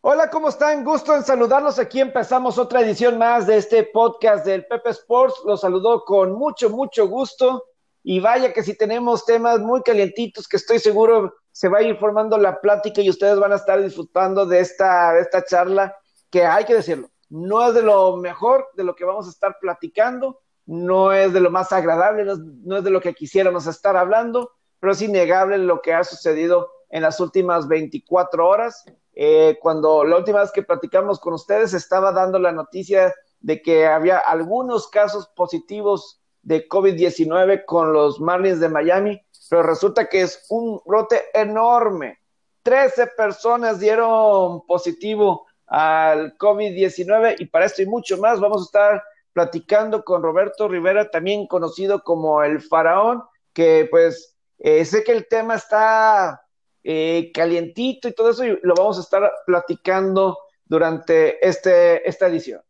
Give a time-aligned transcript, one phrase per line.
[0.00, 0.84] Hola, ¿cómo están?
[0.84, 1.80] Gusto en saludarlos.
[1.80, 5.42] Aquí empezamos otra edición más de este podcast del Pepe Sports.
[5.44, 7.64] Los saludo con mucho, mucho gusto.
[8.04, 11.96] Y vaya que si tenemos temas muy calientitos que estoy seguro se va a ir
[11.96, 15.96] formando la plática y ustedes van a estar disfrutando de esta, de esta charla
[16.30, 19.56] que hay que decirlo, no es de lo mejor de lo que vamos a estar
[19.60, 23.66] platicando, no es de lo más agradable, no es, no es de lo que quisiéramos
[23.66, 28.84] estar hablando, pero es innegable lo que ha sucedido en las últimas 24 horas
[29.20, 33.84] eh, cuando la última vez que platicamos con ustedes estaba dando la noticia de que
[33.84, 40.46] había algunos casos positivos de COVID-19 con los Marlins de Miami, pero resulta que es
[40.50, 42.20] un brote enorme.
[42.62, 49.02] Trece personas dieron positivo al COVID-19 y para esto y mucho más vamos a estar
[49.32, 55.26] platicando con Roberto Rivera, también conocido como el faraón, que pues eh, sé que el
[55.26, 56.40] tema está
[56.84, 62.62] eh, calientito y todo eso, y lo vamos a estar platicando durante este, esta edición.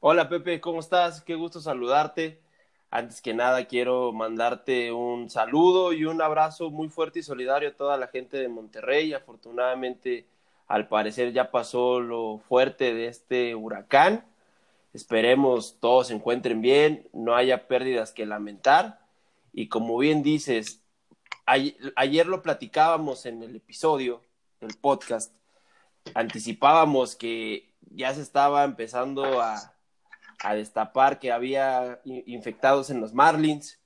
[0.00, 1.20] Hola Pepe, ¿cómo estás?
[1.20, 2.40] Qué gusto saludarte.
[2.90, 7.74] Antes que nada, quiero mandarte un saludo y un abrazo muy fuerte y solidario a
[7.74, 9.12] toda la gente de Monterrey.
[9.12, 10.26] Afortunadamente,
[10.66, 14.24] al parecer ya pasó lo fuerte de este huracán.
[14.92, 18.98] Esperemos todos se encuentren bien, no haya pérdidas que lamentar.
[19.52, 20.82] Y como bien dices,
[21.50, 24.22] ayer, lo platicábamos en el episodio
[24.60, 25.34] del podcast,
[26.14, 29.74] anticipábamos que ya se estaba empezando a,
[30.54, 33.78] destapar que había infectados en los Marlins,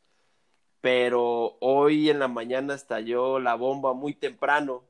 [0.81, 4.85] pero hoy en la mañana estalló la bomba muy temprano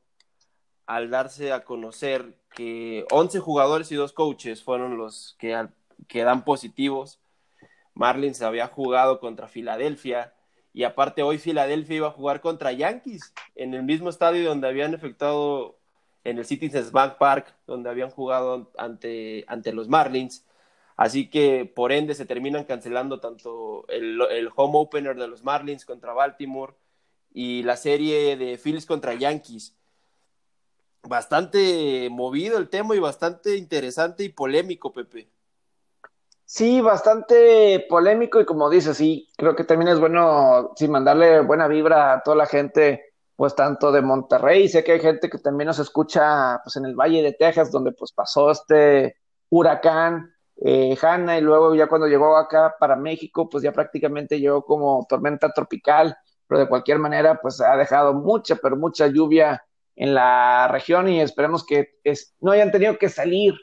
[0.84, 5.68] al darse a conocer que 11 jugadores y dos coaches fueron los que,
[6.06, 7.18] que dan positivos.
[7.94, 10.33] Marlins había jugado contra Filadelfia
[10.74, 14.92] y aparte hoy Filadelfia iba a jugar contra Yankees en el mismo estadio donde habían
[14.92, 15.78] efectuado
[16.24, 20.44] en el Citizens Bank Park, donde habían jugado ante, ante los Marlins.
[20.96, 25.84] Así que por ende se terminan cancelando tanto el, el home opener de los Marlins
[25.84, 26.74] contra Baltimore
[27.32, 29.76] y la serie de Phillies contra Yankees.
[31.04, 35.28] Bastante movido el tema y bastante interesante y polémico, Pepe.
[36.54, 41.66] Sí, bastante polémico y como dices, sí, creo que también es bueno, sí, mandarle buena
[41.66, 45.66] vibra a toda la gente, pues tanto de Monterrey, sé que hay gente que también
[45.66, 49.16] nos escucha, pues en el Valle de Texas, donde pues pasó este
[49.48, 50.32] huracán
[50.64, 55.04] eh, Hanna y luego ya cuando llegó acá para México, pues ya prácticamente llegó como
[55.08, 56.16] tormenta tropical,
[56.46, 59.64] pero de cualquier manera, pues ha dejado mucha, pero mucha lluvia
[59.96, 63.54] en la región y esperemos que es, no hayan tenido que salir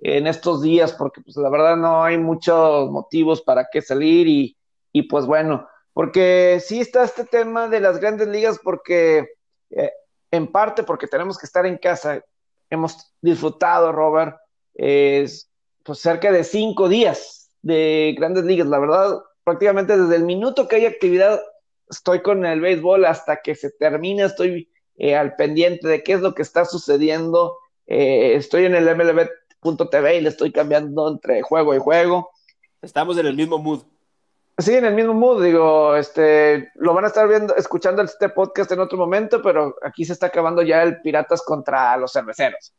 [0.00, 4.56] en estos días, porque pues la verdad no hay muchos motivos para qué salir y,
[4.92, 9.28] y pues bueno, porque sí está este tema de las grandes ligas, porque
[9.70, 9.92] eh,
[10.30, 12.22] en parte porque tenemos que estar en casa,
[12.70, 14.36] hemos disfrutado, Robert,
[14.74, 15.50] es
[15.82, 20.76] pues cerca de cinco días de grandes ligas, la verdad, prácticamente desde el minuto que
[20.76, 21.40] hay actividad,
[21.90, 26.20] estoy con el béisbol hasta que se termina, estoy eh, al pendiente de qué es
[26.20, 27.56] lo que está sucediendo,
[27.86, 29.28] eh, estoy en el MLB
[29.60, 32.30] TV y le estoy cambiando entre juego y juego.
[32.82, 33.82] Estamos en el mismo mood.
[34.58, 38.72] Sí, en el mismo mood, digo, este, lo van a estar viendo, escuchando este podcast
[38.72, 42.74] en otro momento, pero aquí se está acabando ya el Piratas contra los Cerveceros,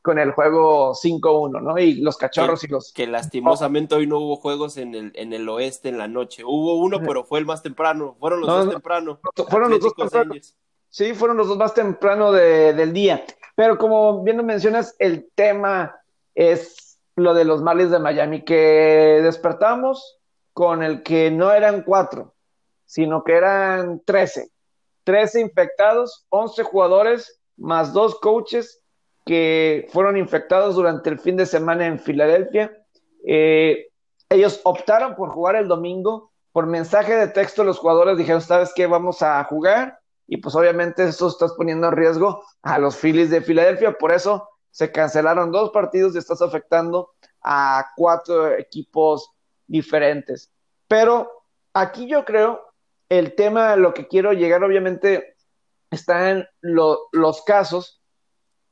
[0.00, 1.78] con el juego 5-1, ¿no?
[1.78, 2.94] Y los cachorros y los...
[2.94, 6.44] Que lastimosamente hoy no hubo juegos en el, en el oeste en la noche.
[6.44, 9.20] Hubo uno, pero fue el más temprano, fueron los dos temprano.
[9.50, 10.34] Fueron los dos temprano.
[10.88, 13.22] Sí, fueron los dos más temprano de, del día.
[13.56, 15.98] Pero como bien mencionas, el tema
[16.34, 20.18] es lo de los males de Miami, que despertamos
[20.52, 22.34] con el que no eran cuatro,
[22.84, 24.50] sino que eran trece.
[25.02, 28.82] Trece infectados, once jugadores, más dos coaches
[29.24, 32.76] que fueron infectados durante el fin de semana en Filadelfia.
[33.26, 33.88] Eh,
[34.28, 36.30] ellos optaron por jugar el domingo.
[36.52, 38.86] Por mensaje de texto, los jugadores dijeron: ¿Sabes qué?
[38.86, 43.40] Vamos a jugar y pues obviamente eso estás poniendo en riesgo a los Phillies de
[43.40, 47.10] Filadelfia, por eso se cancelaron dos partidos y estás afectando
[47.42, 49.30] a cuatro equipos
[49.66, 50.52] diferentes.
[50.88, 51.30] Pero
[51.72, 52.60] aquí yo creo
[53.08, 55.36] el tema, lo que quiero llegar obviamente
[55.90, 58.02] está en los casos,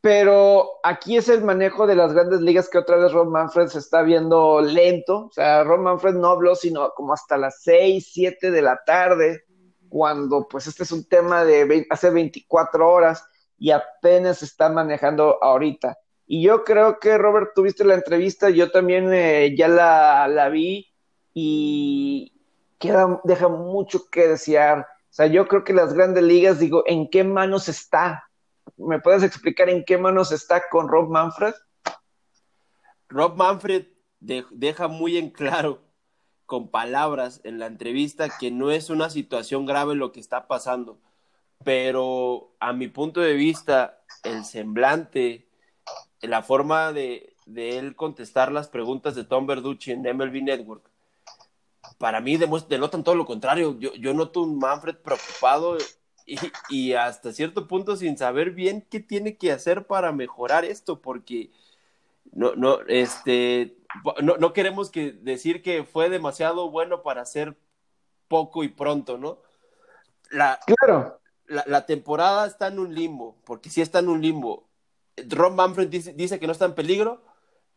[0.01, 3.79] pero aquí es el manejo de las grandes ligas que otra vez Ron Manfred se
[3.79, 8.51] está viendo lento, o sea, Ron Manfred no habló sino como hasta las seis, siete
[8.51, 9.44] de la tarde,
[9.95, 13.25] cuando pues este es un tema de hace 24 horas
[13.57, 15.97] y apenas se está manejando ahorita.
[16.27, 20.93] Y yo creo que, Robert, tuviste la entrevista, yo también eh, ya la, la, vi
[21.33, 22.33] y
[22.81, 24.81] queda, deja mucho que desear.
[24.81, 28.29] O sea, yo creo que las grandes ligas, digo, ¿en qué manos está?
[28.77, 31.55] ¿Me puedes explicar en qué manos está con Rob Manfred?
[33.09, 33.87] Rob Manfred
[34.19, 35.84] deja muy en claro
[36.55, 41.01] con palabras en la entrevista que no es una situación grave lo que está pasando,
[41.65, 45.49] pero a mi punto de vista, el semblante,
[46.21, 50.89] la forma de, de él contestar las preguntas de Tom Verducci en MLB Network,
[51.99, 53.77] para mí denotan todo lo contrario.
[53.81, 55.77] Yo, yo noto un Manfred preocupado
[56.25, 61.03] y, y, hasta cierto punto sin saber bien qué tiene que hacer para mejorar esto,
[61.03, 61.51] porque
[62.31, 63.77] no, no, este,
[64.23, 67.57] no, no queremos que decir que fue demasiado bueno para ser
[68.29, 69.39] poco y pronto, ¿no?
[70.31, 71.21] La, claro.
[71.47, 74.69] La, la temporada está en un limbo, porque sí está en un limbo.
[75.29, 77.23] Ron Manfred dice, dice que no está en peligro,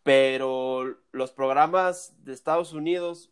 [0.04, 3.30] pero los programas de Estados Unidos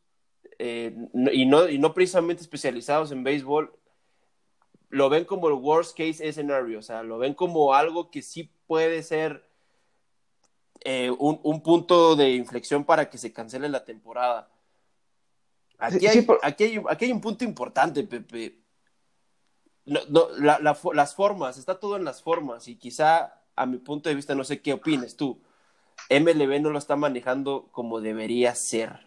[0.60, 0.96] eh,
[1.32, 3.74] y, no, y no precisamente especializados en béisbol
[4.90, 8.52] lo ven como el worst case scenario, o sea, lo ven como algo que sí
[8.68, 9.46] puede ser
[10.82, 14.50] eh, un, un, punto de inflexión para que se cancele la temporada.
[15.78, 18.60] Aquí hay, aquí hay, aquí hay un punto importante, Pepe.
[19.86, 23.78] No, no, la, la, las formas, está todo en las formas y quizá a mi
[23.78, 25.42] punto de vista, no sé qué opines tú,
[26.10, 29.06] MLB no lo está manejando como debería ser.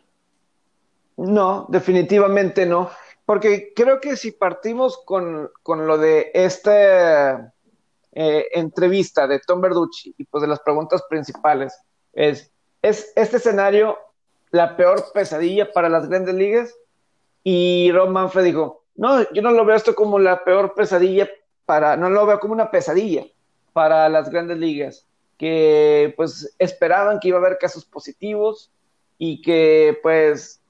[1.17, 2.91] No, definitivamente no.
[3.27, 7.53] Porque creo que si partimos con, con lo de esta
[8.13, 11.79] eh, entrevista de Tom Verducci y pues de las preguntas principales,
[12.13, 12.51] es,
[12.83, 13.99] ¿es este escenario
[14.51, 16.75] la peor pesadilla para las grandes ligas?
[17.45, 21.29] Y Rob Manfred dijo, no, yo no lo veo esto como la peor pesadilla
[21.67, 23.27] para, no lo veo como una pesadilla
[23.73, 25.07] para las grandes ligas
[25.39, 28.73] que pues esperaban que iba a haber casos positivos
[29.17, 30.61] y que pues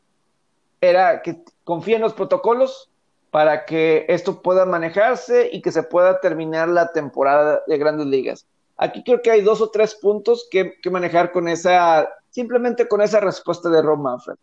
[0.81, 2.88] era que confía en los protocolos
[3.31, 8.47] para que esto pueda manejarse y que se pueda terminar la temporada de grandes ligas.
[8.77, 13.21] Aquí creo que hay dos o tres puntos que, manejar con esa, simplemente con esa
[13.21, 14.37] respuesta de Rob Manfred.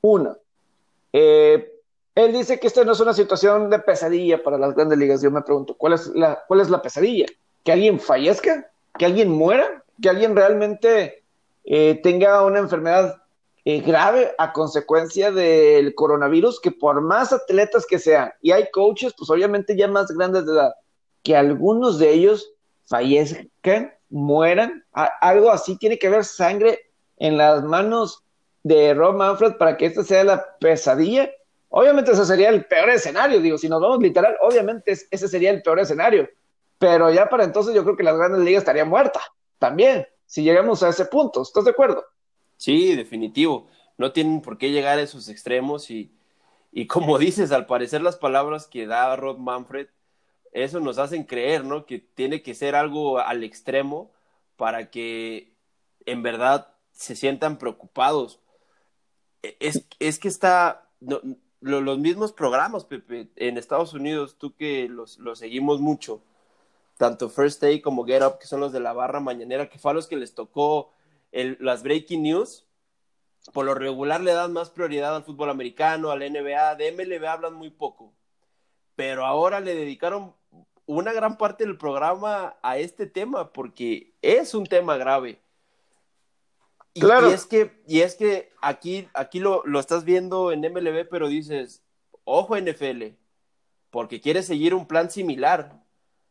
[0.00, 0.36] Uno,
[1.12, 1.70] eh,
[2.14, 5.22] él dice que esta no es una situación de pesadilla para las grandes ligas.
[5.22, 7.26] Yo me pregunto, ¿cuál es la, cuál es la pesadilla?
[7.62, 8.70] ¿Que alguien fallezca?
[8.98, 11.24] que alguien muera, que alguien realmente
[11.64, 13.22] eh, tenga una enfermedad
[13.64, 19.14] eh, grave a consecuencia del coronavirus, que por más atletas que sean, y hay coaches,
[19.16, 20.74] pues obviamente ya más grandes de edad,
[21.22, 22.52] que algunos de ellos
[22.86, 24.84] fallezcan, mueran,
[25.20, 26.78] algo así tiene que haber sangre
[27.16, 28.22] en las manos
[28.62, 31.30] de Rob Manfred para que esta sea la pesadilla.
[31.68, 35.62] Obviamente ese sería el peor escenario, digo, si nos vamos literal, obviamente ese sería el
[35.62, 36.28] peor escenario
[36.78, 39.20] pero ya para entonces yo creo que las grandes ligas estaría muerta
[39.58, 41.40] también, si llegamos a ese punto.
[41.40, 42.04] ¿Estás de acuerdo?
[42.56, 43.68] Sí, definitivo.
[43.98, 46.12] No tienen por qué llegar a esos extremos y,
[46.72, 49.88] y como dices, al parecer las palabras que da Rod Manfred,
[50.52, 51.84] eso nos hacen creer, ¿no?
[51.84, 54.12] Que tiene que ser algo al extremo
[54.56, 55.52] para que
[56.06, 58.40] en verdad se sientan preocupados.
[59.42, 60.88] E, es, es que está,
[61.60, 66.22] los mismos programas, Pepe, en Estados Unidos, tú que los, los seguimos mucho,
[66.96, 69.90] tanto First Day como Get Up, que son los de la barra mañanera, que fue
[69.90, 70.92] a los que les tocó
[71.34, 72.64] el, las breaking news,
[73.52, 77.54] por lo regular le dan más prioridad al fútbol americano, al NBA, de MLB hablan
[77.54, 78.14] muy poco,
[78.94, 80.34] pero ahora le dedicaron
[80.86, 85.40] una gran parte del programa a este tema porque es un tema grave.
[86.94, 87.28] Y, claro.
[87.28, 91.26] y es que, y es que aquí, aquí lo, lo estás viendo en MLB, pero
[91.26, 91.82] dices,
[92.22, 93.16] ojo NFL,
[93.90, 95.82] porque quieres seguir un plan similar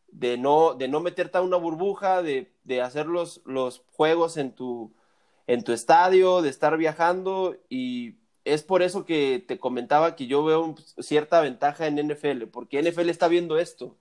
[0.07, 4.53] de no, de no meterte a una burbuja, de, de hacer los, los, juegos en
[4.53, 4.93] tu,
[5.48, 8.15] en tu estadio, de estar viajando y
[8.46, 13.10] es por eso que te comentaba que yo veo cierta ventaja en NFL, porque NFL
[13.10, 13.98] está viendo esto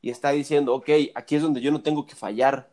[0.00, 2.70] y está diciendo, ok, aquí es donde yo no tengo que fallar.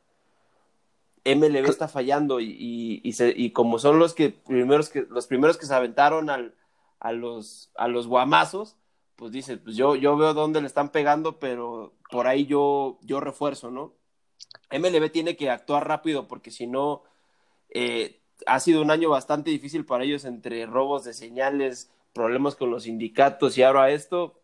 [1.26, 5.26] MLB está fallando y, y, y, se, y como son los que primeros que los
[5.26, 6.54] primeros que se aventaron al,
[7.00, 8.76] a los a los guamazos,
[9.16, 13.20] pues dice, pues yo, yo veo dónde le están pegando, pero por ahí yo, yo
[13.20, 13.94] refuerzo, ¿no?
[14.72, 17.04] MLB tiene que actuar rápido porque si no,
[17.70, 22.72] eh, ha sido un año bastante difícil para ellos entre robos de señales, problemas con
[22.72, 24.40] los sindicatos y ahora esto.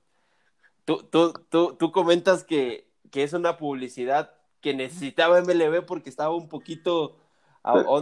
[0.85, 6.35] Tú, tú, tú, tú comentas que, que es una publicidad que necesitaba MLB porque estaba
[6.35, 7.17] un poquito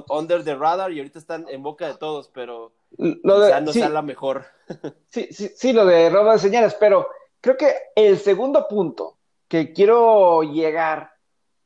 [0.09, 3.89] under the radar y ahorita están en boca de todos, pero lo de, no sea
[3.89, 4.45] la mejor.
[5.07, 7.07] sí, sí, sí, lo de robo de señales, pero
[7.41, 11.13] creo que el segundo punto que quiero llegar,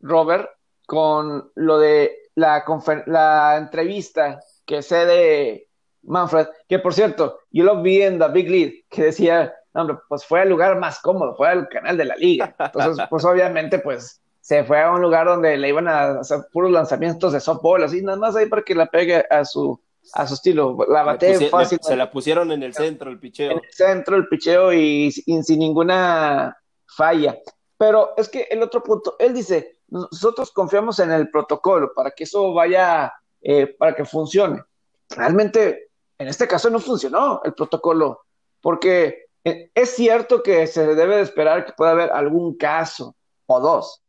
[0.04, 0.50] Robert,
[0.86, 2.64] con lo de la,
[3.08, 5.68] la entrevista que sé de
[6.04, 10.26] Manfred, que por cierto, yo lo vi en The Big Lead, que decía, hombre, pues
[10.26, 12.56] fue el lugar más cómodo, fue el canal de la liga.
[12.60, 16.72] Entonces, pues obviamente, pues se fue a un lugar donde le iban a hacer puros
[16.72, 19.80] lanzamientos de softball, así, nada más ahí para que la pegue a su,
[20.14, 20.78] a su estilo.
[20.90, 21.80] La bate fácil.
[21.82, 23.52] se la pusieron en el centro, el picheo.
[23.52, 27.40] En el centro, el picheo y, sin ninguna falla.
[27.78, 32.24] Pero es que el otro punto, él dice, nosotros confiamos en el protocolo para que
[32.24, 34.64] eso vaya, eh, para que funcione.
[35.10, 38.26] Realmente, en este caso no funcionó el protocolo,
[38.60, 43.60] porque eh, es cierto que se debe de esperar que pueda haber algún caso o
[43.60, 44.02] dos,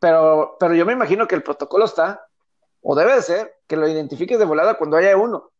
[0.00, 2.26] pero, pero yo me imagino que el protocolo está,
[2.80, 5.52] o debe de ser, que lo identifiques de volada cuando haya uno,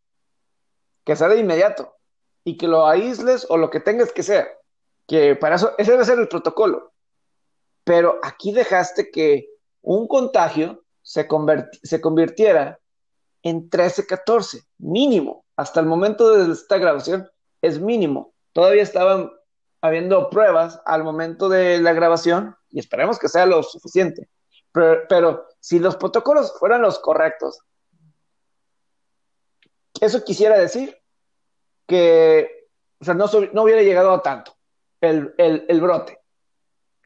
[1.05, 1.95] que sea de inmediato,
[2.43, 4.59] y que lo aísles o lo que tengas que ser,
[5.07, 6.94] que para eso, ese debe ser el protocolo.
[7.85, 9.49] Pero aquí dejaste que
[9.83, 11.29] un contagio se,
[11.83, 12.81] se convirtiera
[13.43, 15.45] en 13-14, mínimo.
[15.57, 17.29] Hasta el momento de esta grabación
[17.61, 18.35] es mínimo.
[18.53, 19.31] Todavía estaban
[19.83, 24.31] habiendo pruebas al momento de la grabación y esperemos que sea lo suficiente.
[24.73, 27.61] Pero, si los protocolos fueran los correctos,
[30.01, 30.99] eso quisiera decir
[31.87, 32.69] que
[33.01, 34.57] o sea, no, no, hubiera llegado a tanto
[35.01, 36.19] el, el, brote.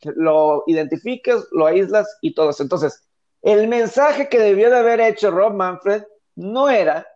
[0.02, 2.62] Lo identificas, lo aíslas y todo eso.
[2.62, 3.09] Entonces,
[3.43, 6.05] el mensaje que debió de haber hecho Rob Manfred
[6.37, 7.07] no era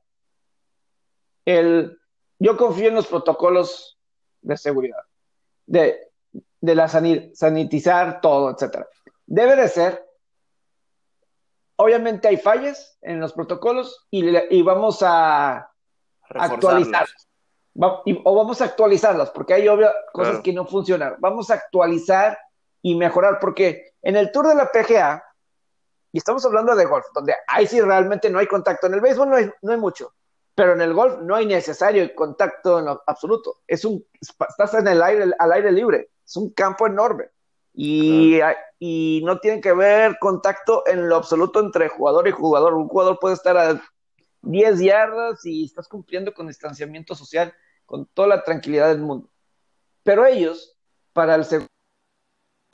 [1.45, 1.99] el
[2.39, 3.99] yo confío en los protocolos
[4.41, 4.99] de seguridad,
[5.67, 6.09] de,
[6.61, 8.89] de la sanitizar todo, etcétera.
[9.27, 10.05] Debe de ser
[11.83, 15.71] obviamente hay fallas en los protocolos y, vamos a
[16.29, 17.29] actualizarlas.
[17.75, 21.17] o vamos a actualizarlas, porque hay obvias cosas que no funcionan.
[21.19, 22.39] Vamos a actualizar
[22.83, 25.25] y mejorar, porque en el tour de la PGA,
[26.13, 28.87] y estamos hablando de golf, donde ahí sí realmente no hay contacto.
[28.87, 30.13] En el béisbol no hay, no hay mucho,
[30.55, 33.61] pero en el golf no hay necesario contacto en lo absoluto.
[33.67, 37.31] Es un, estás en el aire, al aire libre, es un campo enorme
[37.73, 38.41] y,
[38.79, 42.75] y no tiene que ver contacto en lo absoluto entre jugador y jugador.
[42.75, 43.81] Un jugador puede estar a
[44.43, 47.55] 10 yardas y estás cumpliendo con distanciamiento social
[47.87, 49.31] con toda la tranquilidad del mundo.
[50.03, 50.77] Pero ellos,
[51.13, 51.72] para el segundo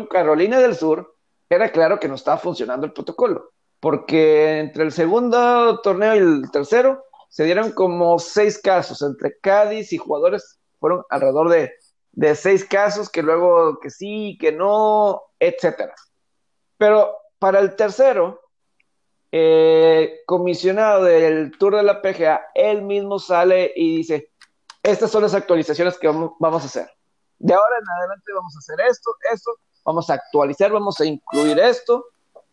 [0.06, 1.16] Carolina del Sur,
[1.48, 6.50] era claro que no estaba funcionando el protocolo, porque entre el segundo torneo y el
[6.50, 11.72] tercero se dieron como seis casos entre Cádiz y jugadores, fueron alrededor de
[12.18, 15.94] de seis casos que luego que sí, que no, etcétera.
[16.76, 18.40] Pero para el tercero,
[19.30, 24.32] eh, comisionado del Tour de la PGA, él mismo sale y dice,
[24.82, 26.90] estas son las actualizaciones que vamos a hacer.
[27.38, 29.52] De ahora en adelante vamos a hacer esto, esto,
[29.88, 32.04] vamos a actualizar, vamos a incluir esto.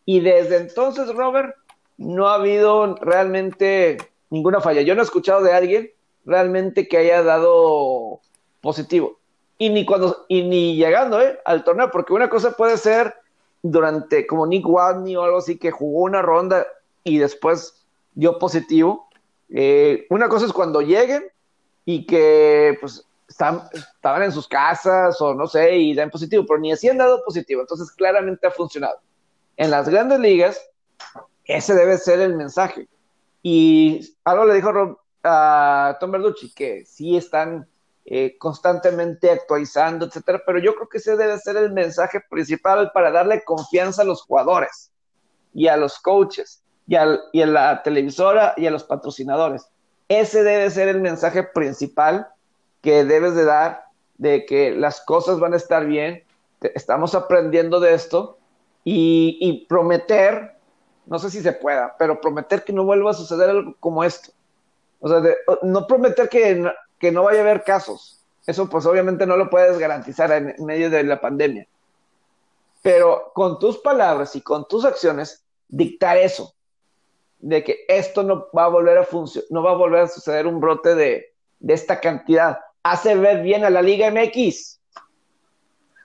[0.06, 1.54] Y desde entonces, Robert,
[1.98, 3.98] no ha habido realmente
[4.30, 4.82] ninguna falla.
[4.84, 5.92] Yo no he escuchado de alguien
[6.24, 8.22] realmente que haya dado
[8.62, 9.18] positivo
[9.58, 11.38] y ni cuando y ni llegando ¿eh?
[11.44, 13.14] al torneo, porque una cosa puede ser
[13.62, 16.66] durante como Nick Watney o algo así que jugó una ronda
[17.04, 19.10] y después dio positivo.
[19.50, 21.26] Eh, una cosa es cuando lleguen
[21.84, 26.60] y que pues están, estaban en sus casas o no sé y dan positivo, pero
[26.60, 29.00] ni así han dado positivo, entonces claramente ha funcionado.
[29.58, 30.62] En las grandes ligas,
[31.46, 32.88] ese debe ser el mensaje.
[33.42, 37.68] Y algo le dijo a Tom Verducci, que sí están
[38.06, 43.12] eh, constantemente actualizando, etcétera, pero yo creo que ese debe ser el mensaje principal para
[43.12, 44.92] darle confianza a los jugadores
[45.54, 46.96] y a los coaches y,
[47.34, 49.68] y a la televisora y a los patrocinadores.
[50.08, 52.28] Ese debe ser el mensaje principal
[52.86, 53.88] que debes de dar
[54.20, 56.24] de que las cosas van a estar bien,
[56.62, 58.38] estamos aprendiendo de esto
[58.84, 60.56] y, prometer,
[61.08, 64.32] no sé si se pueda, pero prometer que no vuelva a suceder algo como esto.
[65.00, 65.22] O sea,
[65.64, 66.64] no prometer que
[67.00, 68.24] que no vaya a haber casos.
[68.46, 71.68] Eso pues obviamente no lo puedes garantizar en medio de la pandemia.
[72.84, 76.54] Pero con tus palabras y con tus acciones, dictar eso,
[77.40, 80.46] de que esto no va a volver a funcionar, no va a volver a suceder
[80.46, 82.60] un brote de, de esta cantidad.
[82.86, 84.80] Hace ver bien a la Liga MX.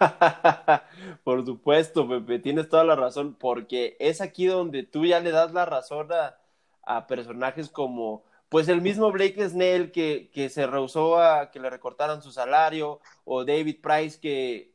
[1.25, 5.53] Por supuesto, Pepe, tienes toda la razón, porque es aquí donde tú ya le das
[5.53, 11.51] la razón a, personajes como pues el mismo Blake Snell que, que, se rehusó a
[11.51, 14.73] que le recortaran su salario, o David Price que,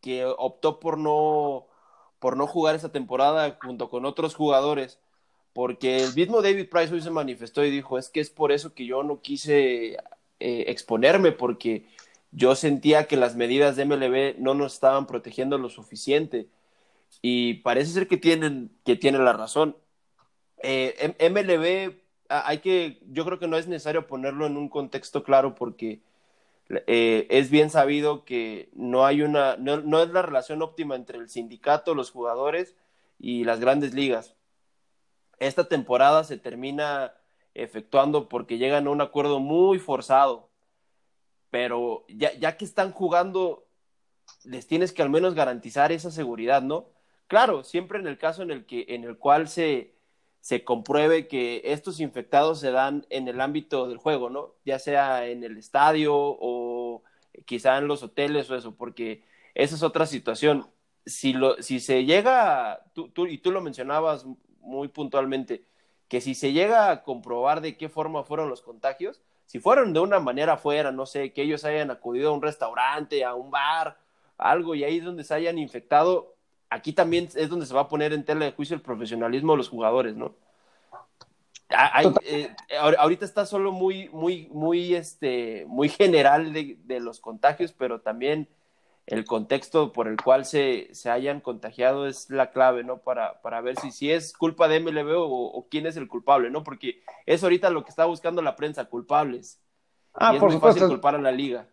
[0.00, 1.66] que optó por no,
[2.20, 5.00] por no jugar esa temporada junto con otros jugadores,
[5.52, 8.72] porque el mismo David Price hoy se manifestó y dijo, es que es por eso
[8.72, 9.96] que yo no quise
[10.40, 11.86] eh, exponerme, porque
[12.32, 16.48] yo sentía que las medidas de MLB no nos estaban protegiendo lo suficiente.
[17.22, 19.76] Y parece ser que tienen, que la razón.
[20.62, 25.54] Eh, MLB hay que, yo creo que no es necesario ponerlo en un contexto claro
[25.54, 26.00] porque
[26.86, 31.28] eh, es bien sabido que no hay una, no, es la relación óptima entre el
[31.28, 32.76] sindicato, los jugadores
[33.18, 34.36] y las grandes ligas.
[35.40, 37.14] Esta temporada se termina
[37.54, 40.50] efectuando porque llegan a un acuerdo muy forzado,
[41.50, 43.66] pero ya, ya que están jugando,
[44.44, 46.88] les tienes que al menos garantizar esa seguridad, ¿no?
[47.26, 49.94] Claro, siempre en el caso en el, que, en el cual se,
[50.40, 54.54] se compruebe que estos infectados se dan en el ámbito del juego, ¿no?
[54.64, 57.02] Ya sea en el estadio o
[57.44, 60.66] quizá en los hoteles o eso, porque esa es otra situación.
[61.06, 64.26] Si, lo, si se llega, tú, tú, y tú lo mencionabas
[64.60, 65.64] muy puntualmente,
[66.10, 70.00] que si se llega a comprobar de qué forma fueron los contagios, si fueron de
[70.00, 73.96] una manera afuera, no sé, que ellos hayan acudido a un restaurante, a un bar,
[74.36, 76.34] algo, y ahí es donde se hayan infectado,
[76.68, 79.58] aquí también es donde se va a poner en tela de juicio el profesionalismo de
[79.58, 80.34] los jugadores, ¿no?
[82.24, 82.52] Eh,
[82.98, 88.48] ahorita está solo muy, muy, muy, este, muy general de, de, los contagios, pero también
[89.06, 92.98] el contexto por el cual se, se hayan contagiado es la clave, ¿no?
[92.98, 96.50] Para, para ver si, si es culpa de MLB o, o, quién es el culpable,
[96.50, 96.62] ¿no?
[96.62, 99.60] Porque es ahorita lo que está buscando la prensa, culpables.
[100.14, 100.80] Ah, y es por muy supuesto.
[100.80, 101.66] fácil culpar a la liga.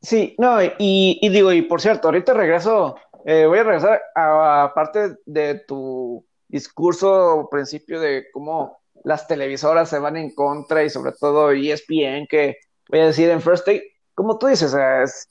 [0.00, 4.72] Sí, no, y, y digo, y por cierto, ahorita regreso, eh, voy a regresar a,
[4.74, 11.12] parte de tu discurso, principio de cómo las televisoras se van en contra y sobre
[11.12, 12.56] todo ESPN, que
[12.88, 15.28] voy a decir en First Take, como tú dices, es,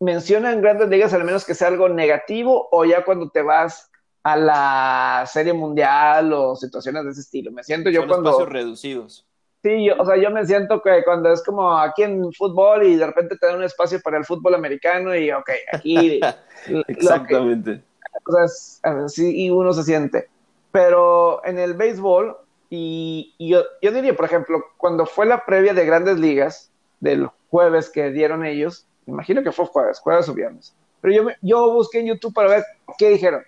[0.00, 3.90] mencionan grandes ligas al menos que sea algo negativo o ya cuando te vas
[4.22, 7.52] a la serie mundial o situaciones de ese estilo.
[7.52, 8.30] Me siento yo cuando...
[8.30, 9.26] espacios reducidos.
[9.62, 12.96] Sí, yo, o sea, yo me siento que cuando es como aquí en fútbol y
[12.96, 16.18] de repente te dan un espacio para el fútbol americano y ok, aquí...
[16.88, 17.82] Exactamente.
[18.26, 20.28] o sea, sí, y uno se siente.
[20.72, 22.38] Pero en el béisbol,
[22.70, 27.90] y, yo, yo, diría, por ejemplo, cuando fue la previa de grandes ligas, del jueves
[27.90, 32.06] que dieron ellos, imagino que fue jueves, jueves o viernes, pero yo, yo busqué en
[32.06, 32.64] YouTube para ver
[32.98, 33.42] qué dijeron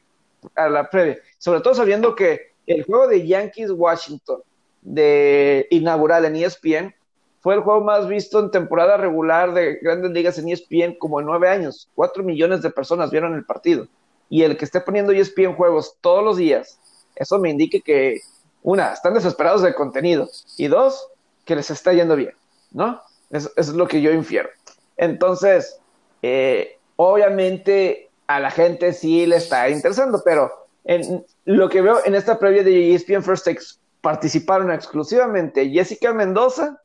[0.54, 4.40] a la previa, sobre todo sabiendo que el juego de Yankees-Washington
[4.82, 6.94] de inaugural en ESPN
[7.40, 11.26] fue el juego más visto en temporada regular de grandes ligas en ESPN como en
[11.26, 11.88] nueve años.
[11.94, 13.88] Cuatro millones de personas vieron el partido.
[14.30, 16.78] Y el que esté poniendo ESPN juegos todos los días,
[17.16, 18.20] eso me indica que
[18.62, 21.08] una, están desesperados de contenido y dos,
[21.44, 22.34] que les está yendo bien,
[22.70, 23.02] ¿no?
[23.30, 24.48] Eso, es lo que yo infiero.
[24.96, 25.80] Entonces,
[26.22, 30.50] eh, obviamente a la gente sí le está interesando, pero
[30.84, 33.64] en lo que veo en esta previa de ESPN First Takes
[34.00, 36.80] participaron exclusivamente Jessica Mendoza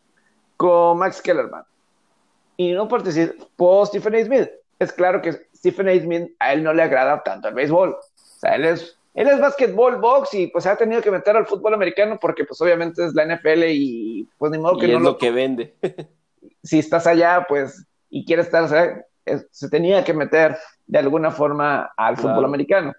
[0.55, 1.63] con Max Kellerman
[2.57, 4.25] y no participó Stephen A.
[4.25, 4.49] Smith.
[4.79, 5.99] Es claro que Stephen A.
[5.99, 7.89] Smith a él no le agrada tanto el béisbol.
[7.89, 11.35] O sea, él es él es básquetbol, box y pues se ha tenido que meter
[11.35, 14.91] al fútbol americano porque pues obviamente es la NFL y pues ni modo que y
[14.91, 15.73] no es lo, que vende.
[16.63, 21.91] si estás allá pues y quieres estar, o se tenía que meter de alguna forma
[21.97, 22.93] al fútbol americano.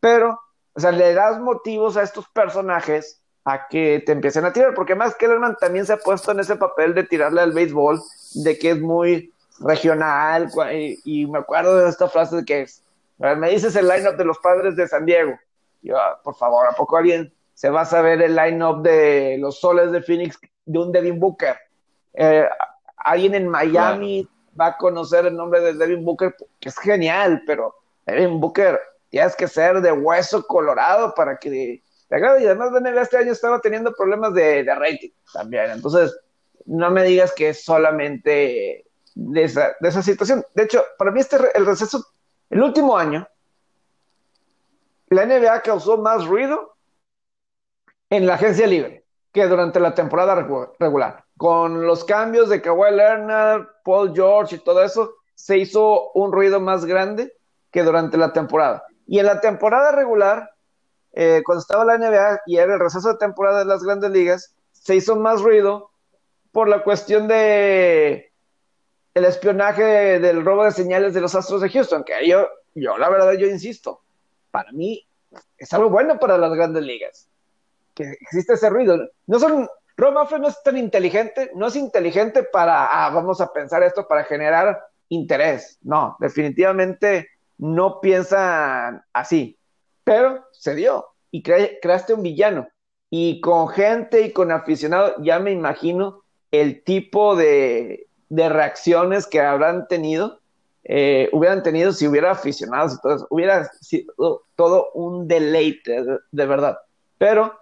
[0.00, 0.40] Pero,
[0.72, 4.94] o sea, le das motivos a estos personajes a que te empiecen a tirar, porque
[4.94, 8.00] más Kellerman también se ha puesto en ese papel de tirarle al béisbol,
[8.34, 10.50] de que es muy regional,
[11.04, 12.84] y, me acuerdo de esta frase de que es,
[13.18, 15.36] me dices el lineup de los padres de San Diego,
[15.94, 19.92] Ah, por favor, ¿a poco alguien se va a saber el line-up de los soles
[19.92, 21.56] de Phoenix de un Devin Booker?
[22.14, 22.48] Eh,
[22.96, 27.74] alguien en Miami va a conocer el nombre de Devin Booker, que es genial, pero
[28.06, 32.42] Devin Booker tienes que ser de hueso colorado para que te agrade.
[32.42, 35.70] Y además, Daniel este año estaba teniendo problemas de, de rating también.
[35.70, 36.18] Entonces,
[36.66, 40.44] no me digas que es solamente de esa, de esa situación.
[40.54, 42.06] De hecho, para mí este el receso,
[42.50, 43.26] el último año,
[45.08, 46.76] la NBA causó más ruido
[48.10, 50.34] en la agencia libre que durante la temporada
[50.78, 51.24] regular.
[51.38, 56.60] Con los cambios de Kawhi Leonard, Paul George y todo eso, se hizo un ruido
[56.60, 57.32] más grande
[57.70, 58.84] que durante la temporada.
[59.06, 60.50] Y en la temporada regular,
[61.12, 64.54] eh, cuando estaba la NBA y era el receso de temporada de las grandes ligas,
[64.72, 65.90] se hizo más ruido
[66.52, 68.32] por la cuestión de
[69.14, 73.08] el espionaje del robo de señales de los Astros de Houston, que yo, yo la
[73.08, 74.02] verdad, yo insisto,
[74.50, 75.06] para mí
[75.56, 77.28] es algo bueno para las grandes ligas.
[77.94, 79.08] Que existe ese ruido.
[79.26, 79.68] No son,
[79.98, 84.22] Roma no es tan inteligente, no es inteligente para, ah, vamos a pensar esto para
[84.22, 85.76] generar interés.
[85.82, 89.58] No, definitivamente no piensan así.
[90.04, 92.68] Pero se dio y creaste un villano.
[93.10, 99.88] Y con gente y con aficionados, ya me imagino el tipo de, reacciones que habrán
[99.88, 100.38] tenido
[100.84, 103.26] eh, hubieran tenido si hubiera aficionados eso.
[103.30, 106.78] Hubiera sido todo un deleite, de, verdad.
[107.18, 107.58] Pero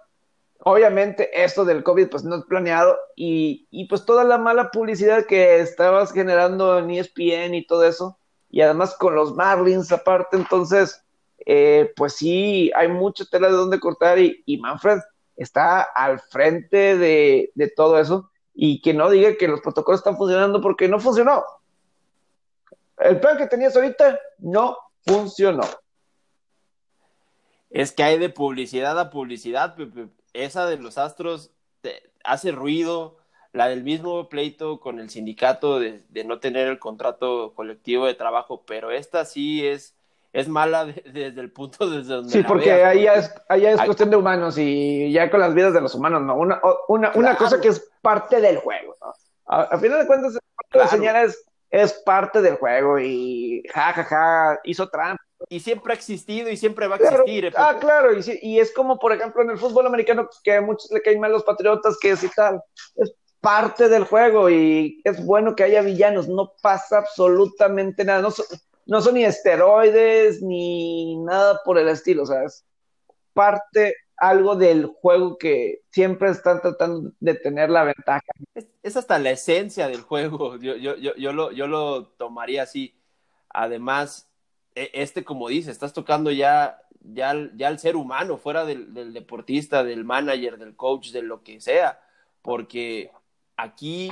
[0.67, 5.25] obviamente esto del COVID pues no es planeado y, y, pues toda la mala publicidad
[5.25, 11.03] que estabas generando en ESPN y todo eso, y además con los Marlins aparte, entonces
[11.45, 14.99] eh, pues sí, hay mucha tela de donde cortar y, Manfred
[15.37, 20.17] está al frente de, de, todo eso y que no diga que los protocolos están
[20.17, 21.45] funcionando porque no funcionó.
[22.97, 25.63] El plan que tenías ahorita no funcionó.
[27.69, 29.75] Es que hay de publicidad a publicidad,
[30.37, 31.51] Esa de los Astros
[32.23, 33.17] hace ruido,
[33.53, 38.63] la del mismo pleito con el sindicato de, no tener el contrato colectivo de trabajo,
[38.67, 39.95] pero esta sí es,
[40.33, 42.31] es mala desde el punto desde donde.
[42.31, 45.81] Sí, porque ahí ya es, es cuestión de humanos y ya con las vidas de
[45.81, 46.35] los humanos, ¿no?
[46.35, 49.13] Una, una, una cosa que es parte del juego, ¿no?
[49.49, 50.37] A, final de cuentas,
[50.71, 54.09] la señal es, es parte del juego y jajaja, ja,
[54.53, 57.53] ja, hizo trampa y siempre ha existido y siempre va a existir.
[57.55, 60.91] ah, claro, y, y, es como, por ejemplo, en el fútbol americano, que a muchos
[60.91, 62.61] le caen mal los patriotas, que es y tal.
[62.95, 68.21] Es parte del juego y es bueno que haya villanos, no pasa absolutamente nada.
[68.21, 68.29] No,
[68.85, 72.65] no son ni esteroides ni nada por el estilo, o sea, es
[73.33, 78.25] parte algo del juego que siempre están tratando de tener la ventaja.
[78.81, 82.99] Es, hasta la esencia del juego, yo, yo, yo, yo, lo, yo lo tomaría así.
[83.49, 84.26] Además,
[84.93, 90.05] este, como dice, estás tocando ya, ya, ya al ser humano, fuera del, deportista, del
[90.05, 91.99] manager, del coach, de lo que sea,
[92.41, 93.11] porque
[93.55, 94.11] aquí,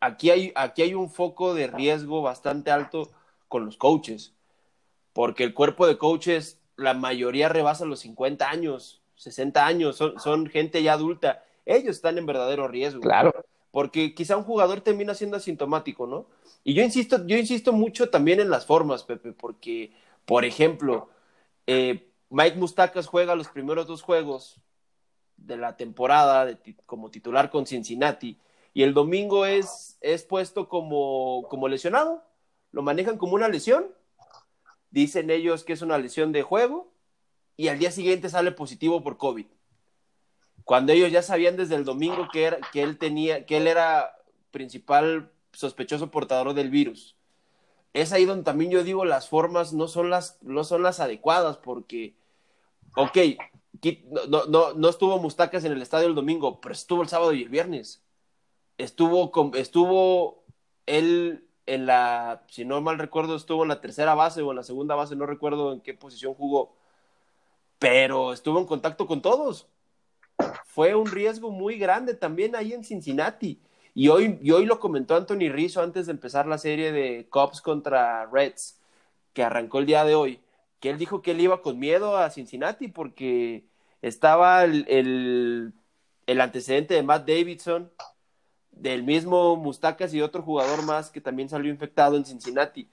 [0.00, 3.10] aquí, hay, aquí hay un foco de riesgo bastante alto
[3.48, 4.34] con los coaches,
[5.12, 10.46] porque el cuerpo de coaches, la mayoría rebasa los 50 años, 60 años, son, son
[10.46, 13.00] gente ya adulta, ellos están en verdadero riesgo.
[13.00, 13.32] Claro.
[13.70, 16.26] Porque quizá un jugador termina siendo asintomático, ¿no?
[16.64, 19.92] Y yo insisto, yo insisto mucho también en las formas, Pepe, porque,
[20.24, 21.08] por ejemplo,
[21.66, 24.60] eh, Mike Mustacas juega los primeros dos juegos
[25.36, 28.38] de la temporada como titular con Cincinnati
[28.72, 32.22] y el domingo es, es puesto como, como lesionado.
[32.70, 33.86] Lo manejan como una lesión.
[34.90, 36.92] Dicen ellos que es una lesión de juego
[37.56, 39.46] y al día siguiente sale positivo por COVID.
[40.64, 44.16] Cuando ellos ya sabían desde el domingo que, era, que él tenía, que él era
[44.50, 47.16] principal sospechoso portador del virus.
[47.92, 51.56] Es ahí donde también yo digo las formas no son las, no son las adecuadas
[51.56, 52.14] porque,
[52.94, 53.18] ok,
[54.28, 57.42] no, no, no estuvo Mustacas en el estadio el domingo, pero estuvo el sábado y
[57.42, 58.02] el viernes.
[58.78, 60.44] Estuvo, estuvo
[60.86, 64.62] él en la, si no mal recuerdo, estuvo en la tercera base o en la
[64.62, 66.74] segunda base, no recuerdo en qué posición jugó,
[67.78, 69.68] pero estuvo en contacto con todos.
[70.64, 73.60] Fue un riesgo muy grande también ahí en Cincinnati.
[73.94, 77.60] Y hoy, y hoy lo comentó Anthony Rizzo antes de empezar la serie de Cubs
[77.60, 78.78] contra Reds,
[79.32, 80.40] que arrancó el día de hoy,
[80.78, 83.64] que él dijo que él iba con miedo a Cincinnati porque
[84.00, 85.72] estaba el, el,
[86.26, 87.90] el antecedente de Matt Davidson,
[88.70, 92.88] del mismo Mustacas y otro jugador más que también salió infectado en Cincinnati.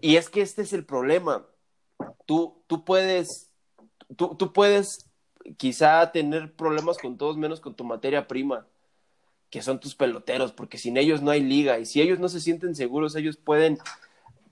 [0.00, 1.44] Y es que este es el problema.
[2.26, 3.50] Tú, tú puedes,
[4.16, 5.09] tú, tú puedes
[5.56, 8.66] quizá tener problemas con todos menos con tu materia prima
[9.50, 12.40] que son tus peloteros, porque sin ellos no hay liga y si ellos no se
[12.40, 13.78] sienten seguros, ellos pueden,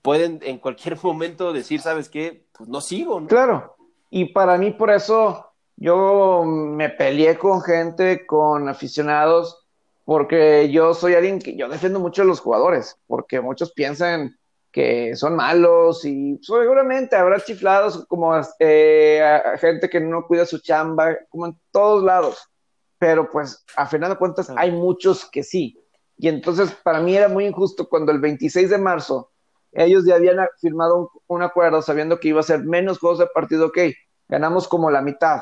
[0.01, 2.45] pueden en cualquier momento decir, ¿sabes qué?
[2.51, 3.25] Pues no sigo.
[3.27, 3.75] Claro,
[4.09, 5.45] y para mí por eso
[5.77, 9.65] yo me peleé con gente, con aficionados,
[10.03, 14.38] porque yo soy alguien que yo defiendo mucho a los jugadores, porque muchos piensan
[14.71, 21.17] que son malos y seguramente habrá chiflados como eh, gente que no cuida su chamba,
[21.29, 22.49] como en todos lados
[22.99, 25.81] pero pues a final de cuentas hay muchos que sí.
[26.17, 29.31] Y entonces para mí era muy injusto cuando el 26 de marzo
[29.71, 33.67] ellos ya habían firmado un, acuerdo sabiendo que iba a ser menos juegos de partido,
[33.67, 33.77] ok,
[34.27, 35.41] ganamos como la mitad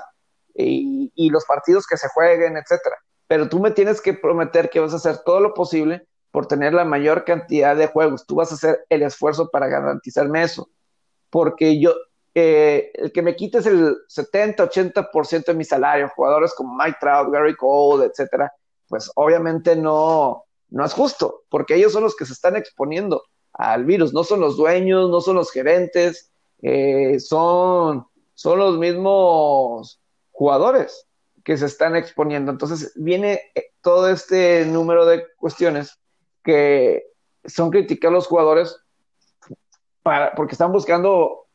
[0.53, 2.97] y, y los partidos que se jueguen, etcétera.
[3.27, 6.07] Pero tú me tienes que prometer que vas a hacer todo lo posible
[6.37, 8.27] por tener la mayor cantidad de juegos.
[8.27, 10.69] Tú vas a hacer el esfuerzo para garantizarme eso.
[11.31, 11.95] Porque yo,
[12.35, 18.05] el que me quites el 70-80% de mi salario, jugadores como Mike Trout, Gary Cole,
[18.05, 18.53] etcétera,
[18.87, 23.23] pues obviamente no, no es justo, porque ellos son los que se están exponiendo
[23.53, 29.99] al virus, no son los dueños, no son los gerentes, eh, son, son los mismos
[30.29, 31.07] jugadores
[31.43, 32.51] que se están exponiendo.
[32.51, 35.97] Entonces viene eh, todo este número de cuestiones
[36.47, 37.03] que
[37.43, 38.77] son criticar a los jugadores
[40.01, 41.47] para, porque están buscando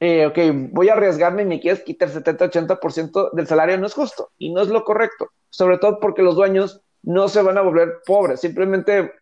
[0.00, 0.38] eh, ok,
[0.72, 4.62] voy a arriesgarme y me quieres quitar 70-80% del salario, no es justo y no
[4.62, 9.12] es lo correcto, sobre todo porque los dueños no se van a volver pobres, simplemente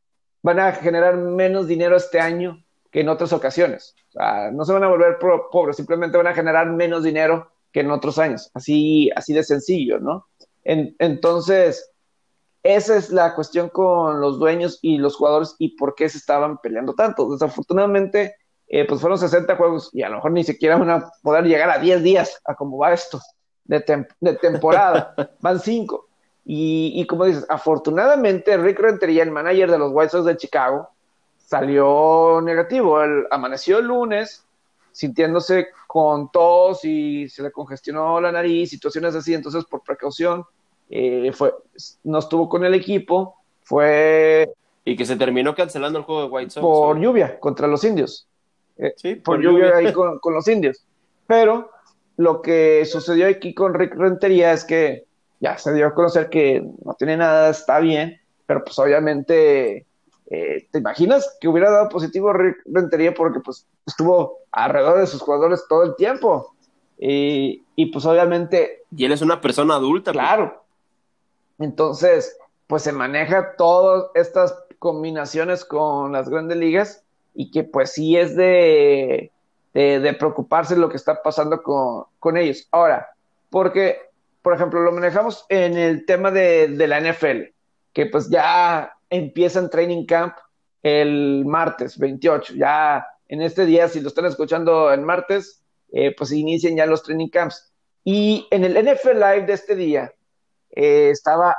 [0.42, 2.62] van a generar menos dinero este año
[2.92, 3.96] que en otras ocasiones.
[4.52, 5.18] No se van a volver
[5.50, 9.98] pobres, simplemente van a generar menos dinero que en otros años, así, así de sencillo,
[9.98, 10.28] ¿no?
[10.64, 11.90] entonces,
[12.74, 16.58] esa es la cuestión con los dueños y los jugadores y por qué se estaban
[16.58, 17.30] peleando tanto.
[17.30, 21.44] Desafortunadamente, eh, pues fueron 60 juegos y a lo mejor ni siquiera van a poder
[21.44, 23.20] llegar a 10 días a cómo va esto
[23.64, 25.14] de, de temporada.
[25.40, 26.06] Van 5.
[26.44, 30.88] Y, y, como dices, afortunadamente Rick Rentería, el manager de los White Sox de Chicago,
[31.36, 33.02] salió negativo.
[33.02, 34.44] Él amaneció el lunes
[34.92, 40.44] sintiéndose con tos y se le congestionó la nariz, situaciones así, entonces por precaución
[40.90, 41.54] eh, fue,
[42.04, 44.52] no estuvo con el equipo, fue...
[44.84, 46.62] Y que se terminó cancelando el juego de White Sox.
[46.62, 48.28] Por lluvia contra los indios.
[48.76, 50.84] Eh, sí, por, lluvia, ahí con, con, los indios.
[51.26, 51.70] Pero
[52.16, 55.06] lo que sucedió aquí con Rick Rentería es que
[55.40, 59.86] ya se dio a conocer que no tiene nada, está bien, pero pues obviamente
[60.28, 65.22] eh, ¿Te imaginas que hubiera dado positivo Rick Rentería porque pues estuvo alrededor de sus
[65.22, 66.54] jugadores todo el tiempo?
[66.98, 68.84] Y, y pues obviamente...
[68.96, 70.12] Y él es una persona adulta.
[70.12, 70.24] Pues.
[70.24, 70.64] Claro.
[71.58, 78.16] Entonces, pues se maneja todas estas combinaciones con las grandes ligas y que pues sí
[78.16, 79.30] es de,
[79.72, 82.66] de, preocuparse lo que está pasando con, con, ellos.
[82.70, 83.08] Ahora,
[83.50, 83.98] porque,
[84.42, 87.52] por ejemplo, lo manejamos en el tema de, de la NFL,
[87.92, 90.34] que pues ya empiezan training camp
[90.82, 92.54] el martes 28.
[92.54, 97.02] Ya en este día, si lo están escuchando en martes, eh, pues inician ya los
[97.02, 97.72] training camps.
[98.04, 100.12] Y en el NFL Live de este día
[100.76, 101.56] eh, estaba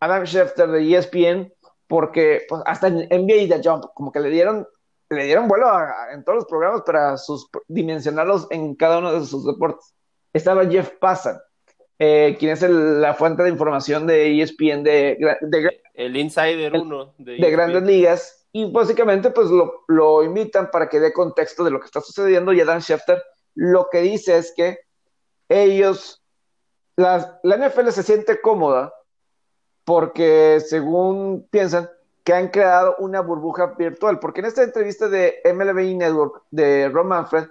[0.00, 1.52] Adam Schefter de ESPN,
[1.86, 4.66] porque pues, hasta en NBA The Jump, como que le dieron,
[5.10, 5.66] le dieron vuelo
[6.12, 9.94] en todos los programas para sus, dimensionarlos en cada uno de sus deportes.
[10.32, 11.38] Estaba Jeff Passan,
[11.98, 15.18] eh, quien es la fuente de información de ESPN de,
[15.94, 18.48] el Insider 1 de, de, Grandes Ligas.
[18.52, 22.52] Y básicamente, pues lo, lo, invitan para que dé contexto de lo que está sucediendo.
[22.52, 23.22] Y Adam Schefter
[23.54, 24.78] lo que dice es que
[25.48, 26.23] ellos,
[26.96, 28.94] la, la NFL se siente cómoda
[29.84, 31.90] porque, según piensan,
[32.24, 34.18] que han creado una burbuja virtual.
[34.18, 37.48] Porque en esta entrevista de MLB Network de Ron Manfred,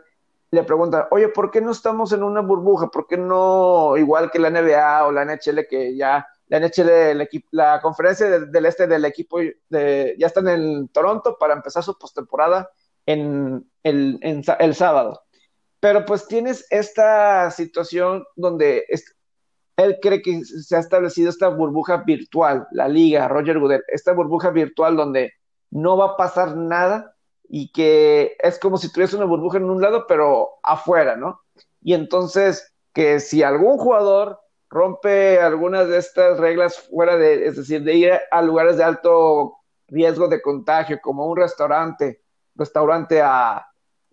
[0.52, 2.88] le pregunta, oye, ¿por qué no estamos en una burbuja?
[2.88, 7.30] ¿Por qué no igual que la NBA o la NHL que ya la NHL, el
[7.52, 12.70] la conferencia del, este del equipo de, ya están en Toronto para empezar su postemporada
[13.06, 15.24] en en, el sábado.
[15.80, 18.86] Pero pues tienes esta situación donde
[19.78, 24.52] él cree que se ha establecido esta burbuja virtual, la liga, Roger Goodell, esta burbuja
[24.52, 25.34] virtual donde
[25.72, 27.16] no va a pasar nada
[27.50, 31.42] y que es como si tuviese una burbuja en un lado, pero afuera, ¿no?
[31.82, 37.84] Y entonces, que si algún jugador rompe algunas de estas reglas fuera de, es decir,
[37.84, 39.58] de ir a lugares de alto
[39.88, 42.22] riesgo de contagio, como un restaurante,
[42.56, 43.68] restaurante a,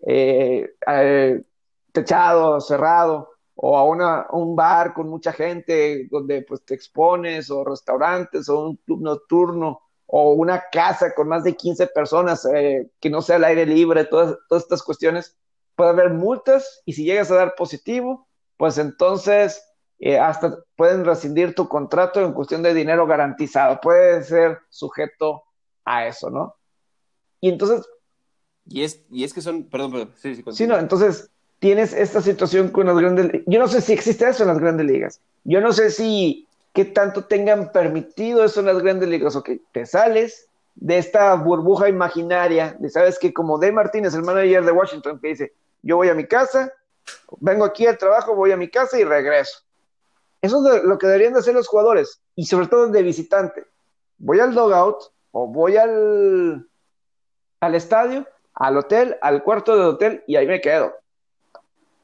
[0.05, 1.43] eh, eh,
[1.91, 3.30] techado, cerrado,
[3.63, 8.69] o a una, un bar con mucha gente donde pues te expones, o restaurantes, o
[8.69, 13.35] un club nocturno, o una casa con más de 15 personas eh, que no sea
[13.35, 15.37] al aire libre, todas, todas estas cuestiones,
[15.75, 19.63] puede haber multas y si llegas a dar positivo, pues entonces
[19.99, 25.43] eh, hasta pueden rescindir tu contrato en cuestión de dinero garantizado, puede ser sujeto
[25.85, 26.55] a eso, ¿no?
[27.39, 27.87] Y entonces...
[28.65, 32.21] Y es, y es que son, perdón, perdón, sí, sí, sí, no, entonces tienes esta
[32.21, 35.61] situación con las grandes yo no sé si existe eso en las grandes ligas, yo
[35.61, 39.85] no sé si qué tanto tengan permitido eso en las grandes ligas, o que te
[39.85, 45.19] sales de esta burbuja imaginaria, de sabes que como Dave Martínez, el manager de Washington,
[45.19, 46.73] que dice, yo voy a mi casa,
[47.39, 49.59] vengo aquí al trabajo, voy a mi casa y regreso.
[50.41, 53.65] Eso es lo que deberían de hacer los jugadores, y sobre todo de visitante.
[54.17, 54.97] Voy al dogout
[55.29, 56.67] o voy al,
[57.59, 61.00] al estadio, al hotel, al cuarto del hotel y ahí me quedo.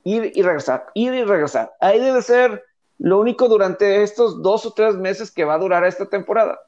[0.08, 1.76] Ir y regresar, ir y regresar.
[1.82, 2.64] Ahí debe ser
[2.98, 6.62] lo único durante estos dos o tres meses que va a durar esta temporada.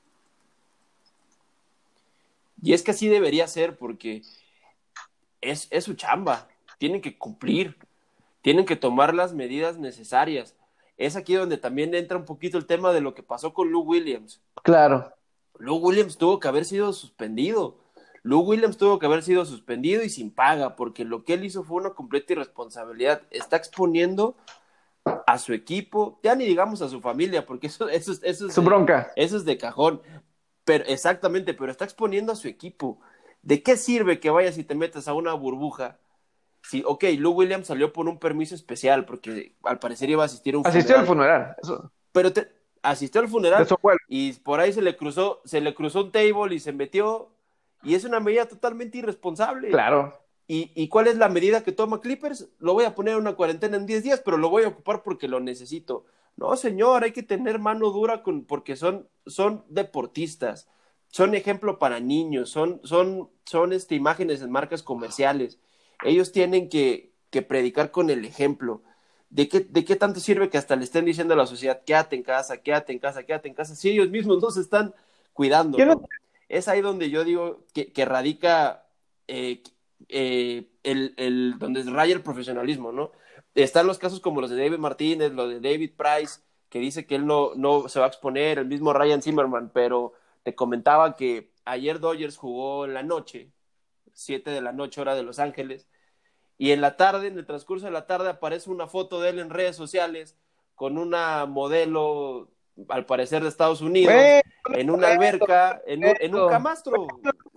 [2.62, 4.24] Y es que así debería ser porque
[5.40, 6.50] es, es su chamba,
[6.80, 7.78] tienen que cumplir,
[8.42, 10.54] tienen que tomar las medidas necesarias.
[10.98, 13.84] Es aquí donde también entra un poquito el tema de lo que pasó con Lou
[13.84, 14.42] Williams.
[14.64, 15.14] Claro.
[15.58, 17.78] Lou Williams tuvo que haber sido suspendido.
[18.30, 21.64] Lou Williams tuvo que haber sido suspendido y sin paga, porque lo que él hizo
[21.64, 23.24] fue una completa irresponsabilidad.
[23.32, 24.38] Está exponiendo
[25.26, 28.62] a su equipo, ya ni digamos a su familia, porque eso, eso, eso es su
[28.62, 29.12] bronca.
[29.16, 30.04] Eso es de cajón.
[30.64, 33.00] Pero, exactamente, pero está exponiendo a su equipo.
[33.42, 35.98] ¿De qué sirve que vayas y te metas a una burbuja?
[36.62, 40.54] Si, ok, Lou Williams salió por un permiso especial, porque al parecer iba a asistir
[40.54, 41.56] a un Asistió al funeral,
[42.12, 42.48] Pero te,
[42.84, 43.68] asistió al funeral
[44.08, 47.32] y por ahí se le cruzó, se le cruzó un table y se metió,
[47.84, 49.70] y es una medida totalmente irresponsable.
[49.70, 50.14] Claro.
[50.52, 52.50] ¿Y, cuál es la medida que toma Clippers?
[52.58, 55.04] Lo voy a poner en una cuarentena en 10 días, pero lo voy a ocupar
[55.04, 56.06] porque lo necesito.
[56.38, 60.68] No, señor, hay que tener mano dura con, porque son, son deportistas.
[61.10, 65.60] son ejemplo para niños, son, son, son este, imágenes en marcas comerciales.
[66.04, 68.82] Ellos tienen que, que predicar con el ejemplo.
[69.30, 72.16] ¿De qué, ¿De qué tanto sirve que hasta le estén diciendo a la sociedad, quédate
[72.16, 74.96] en casa, quédate en casa, quédate en casa, si ellos mismos no se están
[75.34, 75.78] cuidando?
[76.50, 78.88] Es ahí donde yo digo que, radica
[79.28, 79.64] eh,
[80.10, 83.12] eh, el, el, donde raya el profesionalismo, ¿no?
[83.56, 87.16] Están los casos como los de David Martínez, lo de David Price, que dice que
[87.16, 91.52] él no, no se va a exponer, el mismo Ryan Zimmerman, pero te comentaba que
[91.66, 93.52] ayer Dodgers jugó en la noche,
[94.14, 95.88] 7 de la noche, hora de Los Ángeles,
[96.58, 99.40] y en la tarde, en el transcurso de la tarde, aparece una foto de él
[99.40, 100.38] en redes sociales
[100.76, 102.52] con una modelo,
[102.88, 104.14] al parecer de Estados Unidos,
[104.74, 107.08] en una alberca, en un, en un camastro,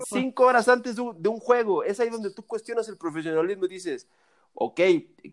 [0.07, 1.85] cinco horas antes de un, juego.
[1.85, 4.09] Es ahí donde tú cuestionas el profesionalismo y dices,
[4.55, 4.81] ok,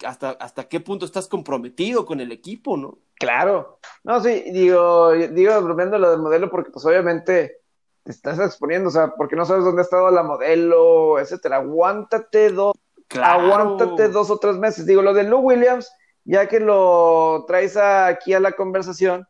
[0.06, 3.00] ¿hasta, hasta qué punto estás comprometido con el equipo, no?
[3.16, 3.80] Claro.
[4.04, 7.58] No, sí, digo, digo, bromeando lo del modelo porque pues obviamente
[8.04, 11.58] te estás exponiendo, o sea, porque no sabes dónde ha estado la modelo, etcétera.
[11.58, 12.76] Aguántate dos
[13.18, 14.86] Aguántate dos o tres meses.
[14.86, 15.92] Digo, lo de Lou Williams,
[16.26, 19.28] ya que lo traes aquí a la conversación,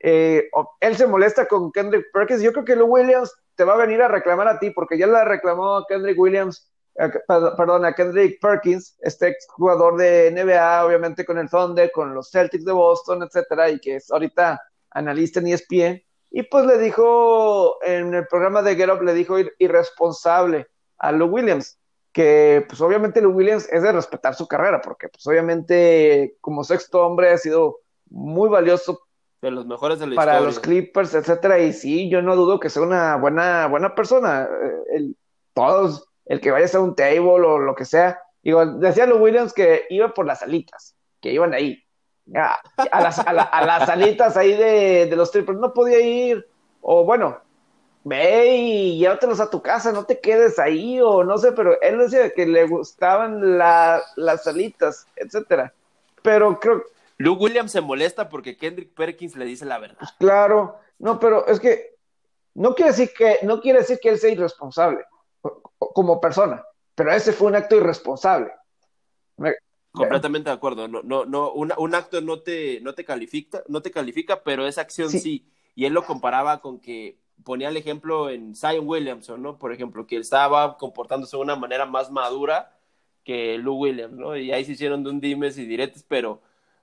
[0.00, 0.48] eh,
[0.80, 2.42] él se molesta con Kendrick Perkins.
[2.42, 5.06] Yo creo que Lou Williams te va a venir a reclamar a ti, porque ya
[5.06, 11.38] la reclamó Kendrick Williams, eh, perdón, a Kendrick Perkins, este jugador de NBA, obviamente con
[11.38, 14.60] el Thunder, con los Celtics de Boston, etcétera, y que es ahorita
[14.90, 16.02] analista en ESPN.
[16.30, 21.28] Y pues le dijo en el programa de Get Up, le dijo irresponsable a Lou
[21.28, 21.76] Williams
[22.12, 27.06] que pues obviamente Lou Williams es de respetar su carrera, porque pues obviamente como sexto
[27.06, 29.00] hombre ha sido muy valioso
[29.42, 32.68] de los mejores de la para los Clippers, etcétera, y sí, yo no dudo que
[32.68, 35.16] sea una buena, buena persona, eh, el,
[35.54, 39.18] todos, el que vaya a ser un table o lo que sea, digo, decía Lou
[39.18, 41.82] Williams que iba por las alitas, que iban ahí,
[42.34, 46.46] a, las, a, las alitas ahí de, de los triples, no podía ir,
[46.82, 47.38] o bueno,
[48.04, 51.98] ve y llévatelos a tu casa, no te quedes ahí, o no sé, pero él
[51.98, 55.72] decía que le gustaban las salitas, etcétera.
[56.22, 56.82] Pero creo.
[57.20, 59.98] Luke Williams se molesta porque Kendrick Perkins le dice la verdad.
[59.98, 61.96] Pues claro, no, pero es que
[62.54, 65.04] no quiere decir que, no quiere decir que él sea irresponsable
[65.78, 68.50] como persona, pero ese fue un acto irresponsable.
[69.92, 70.88] Completamente de acuerdo.
[70.88, 74.80] No, no, no, un, acto no te, no te califica, no te califica, pero esa
[74.80, 75.46] acción sí.
[75.74, 79.58] Y él lo comparaba con que ponía el ejemplo en Zion Williamson, ¿no?
[79.58, 82.74] Por ejemplo, que él estaba comportándose de una manera más madura
[83.24, 84.38] que Lou Williams, ¿no?
[84.38, 86.40] Y ahí se hicieron de un dimes y diretes, pero,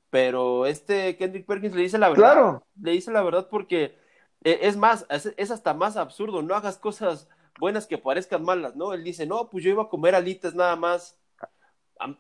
[0.10, 2.34] pero este Kendrick Perkins le dice la verdad.
[2.34, 2.64] Claro.
[2.82, 3.98] Le dice la verdad porque
[4.44, 8.94] e, es más, es, hasta más absurdo, no hagas cosas buenas que parezcan malas, ¿no?
[8.94, 11.18] Él dice, no, pues yo iba a comer alitas nada más.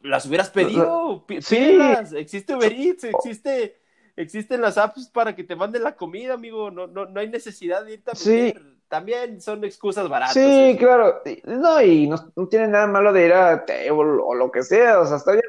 [0.01, 1.77] Las hubieras pedido, sí.
[2.15, 3.77] existe Uber Eats, existe
[4.17, 6.71] existen las apps para que te manden la comida, amigo.
[6.71, 8.53] No, no, no hay necesidad de irte a sí.
[8.89, 10.33] También son excusas baratas.
[10.33, 11.21] Sí, claro.
[11.43, 14.99] No, y no, no, tiene nada malo de ir a table o lo que sea.
[14.99, 15.43] O sea, está bien.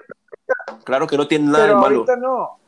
[0.85, 1.97] Claro que no tiene nada de malo.
[1.97, 2.59] Ahorita no.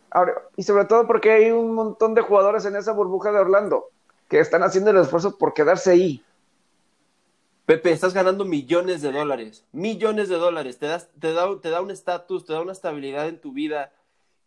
[0.57, 3.91] y sobre todo porque hay un montón de jugadores en esa burbuja de Orlando
[4.29, 6.25] que están haciendo el esfuerzo por quedarse ahí.
[7.67, 11.81] Pepe, estás ganando millones de dólares, millones de dólares, te, das, te, da, te da
[11.81, 13.93] un estatus, te da una estabilidad en tu vida,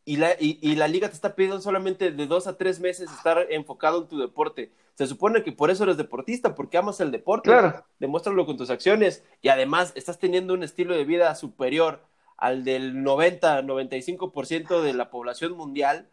[0.06, 3.48] y la, y, la liga te está pidiendo solamente de dos a tres meses estar
[3.50, 4.72] enfocado en tu deporte.
[4.96, 7.50] Se supone que por eso eres deportista, porque amas el deporte.
[7.50, 7.86] Claro.
[8.00, 12.02] Demuéstralo con tus acciones y además estás teniendo un estilo de vida superior
[12.44, 16.10] al del 90-95% de la población mundial.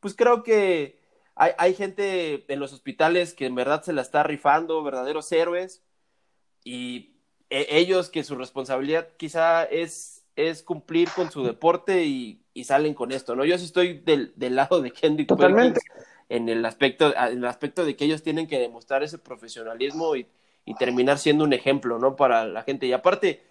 [0.00, 1.00] Pues creo que
[1.34, 5.82] hay, hay gente en los hospitales que en verdad se la está rifando, verdaderos héroes,
[6.64, 7.16] y
[7.50, 12.92] e, ellos que su responsabilidad quizá es, es cumplir con su deporte y y salen
[12.92, 13.44] con esto, ¿no?
[13.44, 15.80] Yo sí estoy del, del lado de Kendrick Totalmente.
[16.28, 20.26] en el aspecto, en el aspecto de que ellos tienen que demostrar ese profesionalismo y,
[20.64, 22.16] y terminar siendo un ejemplo, ¿no?
[22.16, 22.86] Para la gente.
[22.86, 23.44] Y aparte,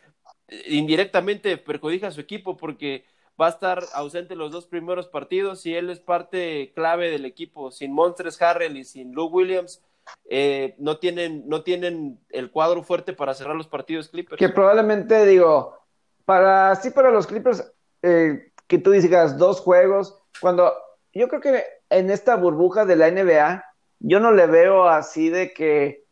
[0.68, 3.06] indirectamente perjudica a su equipo porque
[3.40, 7.72] va a estar ausente los dos primeros partidos y él es parte clave del equipo.
[7.72, 9.82] Sin Monstres Harrell y sin Lou Williams,
[10.26, 14.40] eh, no, tienen, no tienen el cuadro fuerte para cerrar los partidos Clippers.
[14.40, 15.78] Que probablemente, digo,
[16.26, 17.72] para sí para los Clippers,
[18.02, 20.74] eh, que tú digas dos juegos, cuando
[21.14, 23.64] yo creo que en esta burbuja de la NBA,
[24.00, 26.06] yo no le veo así de que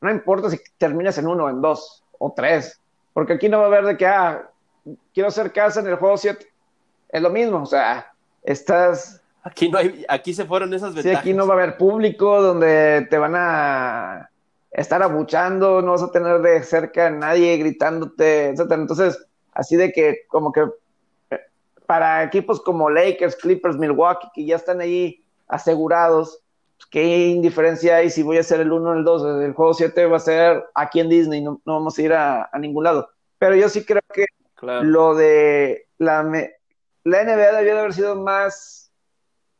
[0.00, 2.80] no importa si terminas en uno, en dos o tres,
[3.16, 4.46] porque aquí no va a haber de que, ah,
[5.14, 6.46] quiero hacer casa en el juego 7.
[7.08, 8.12] Es lo mismo, o sea,
[8.42, 9.22] estás...
[9.42, 11.22] Aquí no hay, aquí se fueron esas ventajas.
[11.22, 14.28] Sí, aquí no va a haber público donde te van a
[14.70, 18.82] estar abuchando, no vas a tener de cerca a nadie gritándote, etcétera.
[18.82, 20.66] Entonces, así de que como que
[21.86, 26.40] para equipos como Lakers, Clippers, Milwaukee, que ya están ahí asegurados,
[26.90, 29.42] ¿qué indiferencia hay si voy a ser el 1 o el 2?
[29.42, 32.50] El juego 7 va a ser aquí en Disney, no, no vamos a ir a,
[32.58, 33.08] ningún lado.
[33.38, 34.26] Pero yo sí creo que
[34.62, 36.22] lo de la,
[37.04, 38.90] la NBA debió de haber sido más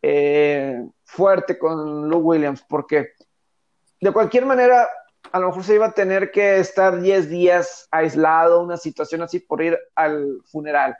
[0.02, 3.12] eh, fuerte con Luke Williams, porque
[4.00, 4.88] de cualquier manera,
[5.32, 9.40] a lo mejor se iba a tener que estar 10 días aislado, una situación así,
[9.40, 10.96] por ir al funeral.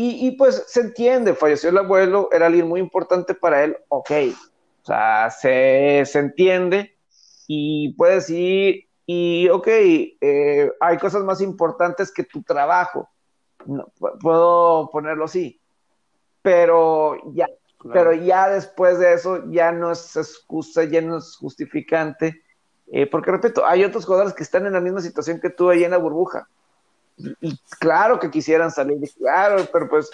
[0.00, 4.10] Y, pues se entiende, falleció el abuelo, era alguien muy importante para él, ok,
[4.88, 6.96] sea, se, entiende
[7.46, 13.08] y puedes ir y, ok, eh, hay cosas más importantes que tu trabajo,
[13.64, 15.60] no, puedo ponerlo así,
[16.42, 17.48] pero ya,
[17.92, 22.42] pero ya después de eso ya no es excusa, ya no es justificante,
[22.92, 25.84] eh, porque repito, hay otros jugadores que están en la misma situación que tú ahí
[25.84, 26.48] en la burbuja,
[27.16, 30.10] y, claro que quisieran salir, claro, pero pues...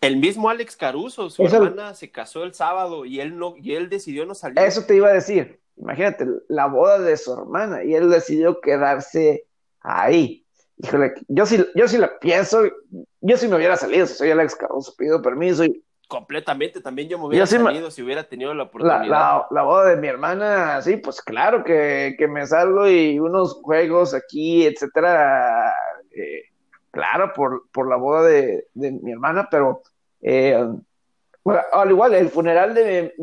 [0.00, 3.88] el mismo Alex Caruso, su hermana se casó el sábado y él no, y él
[3.88, 4.58] decidió no salir.
[4.58, 5.60] Eso te iba a decir.
[5.76, 9.46] Imagínate, la boda de su hermana, y él decidió quedarse
[9.80, 10.44] ahí.
[10.78, 12.62] Híjole, yo sí, yo sí la pienso,
[13.20, 16.80] yo sí me hubiera salido, si soy Alex Caruso, pido permiso y completamente.
[16.80, 19.46] También yo me hubiera salido si hubiera tenido la oportunidad.
[19.50, 24.66] La, boda de mi hermana, sí, pues claro que, me salgo y unos juegos aquí,
[24.66, 25.72] etcétera.
[26.10, 26.42] Eh,
[26.98, 29.82] claro, por, por la boda de, mi hermana, pero
[30.20, 30.66] eh,
[31.44, 33.14] bueno, al igual, el funeral de,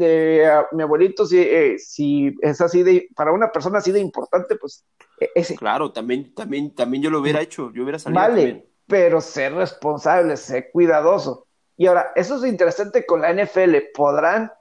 [0.72, 4.86] mi abuelito, si, eh, si es así de, para una persona así de importante, pues
[5.20, 5.56] e, ese.
[5.56, 8.22] Claro, también, también, también yo lo hubiera hecho, yo hubiera salido.
[8.22, 11.46] Vale, pero ser responsable, ser cuidadoso
[11.78, 13.76] y ahora, eso es interesante con la NFL.
[13.94, 14.52] ¿Podrán?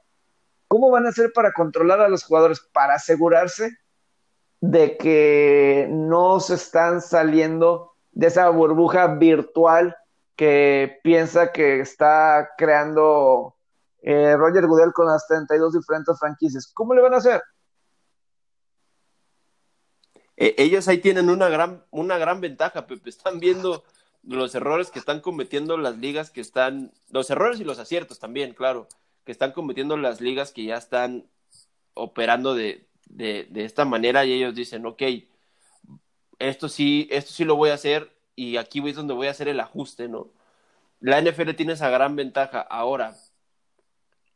[0.69, 2.61] ¿Cómo van a hacer para controlar a los jugadores?
[2.73, 3.71] Para asegurarse
[4.61, 9.97] de que no se están saliendo de esa burbuja virtual
[10.37, 13.57] que piensa que está creando
[14.03, 16.71] eh, Roger Goodell con las 32 diferentes franquicias.
[16.73, 17.43] ¿Cómo le van a hacer?
[20.37, 23.11] Eh, ellos ahí tienen una gran, una gran ventaja, Pepe.
[23.11, 23.85] Están viendo
[24.23, 28.55] los errores que están cometiendo las ligas que están, los errores y los aciertos también,
[28.55, 28.89] claro,
[29.25, 31.27] que están cometiendo las ligas que ya están
[31.95, 35.03] operando de, de, de esta manera y ellos dicen, ok,
[36.39, 39.49] esto sí, esto sí lo voy a hacer y aquí es donde voy a hacer
[39.49, 40.31] el ajuste, ¿no?
[41.01, 42.61] La NFL tiene esa gran ventaja.
[42.61, 43.15] Ahora,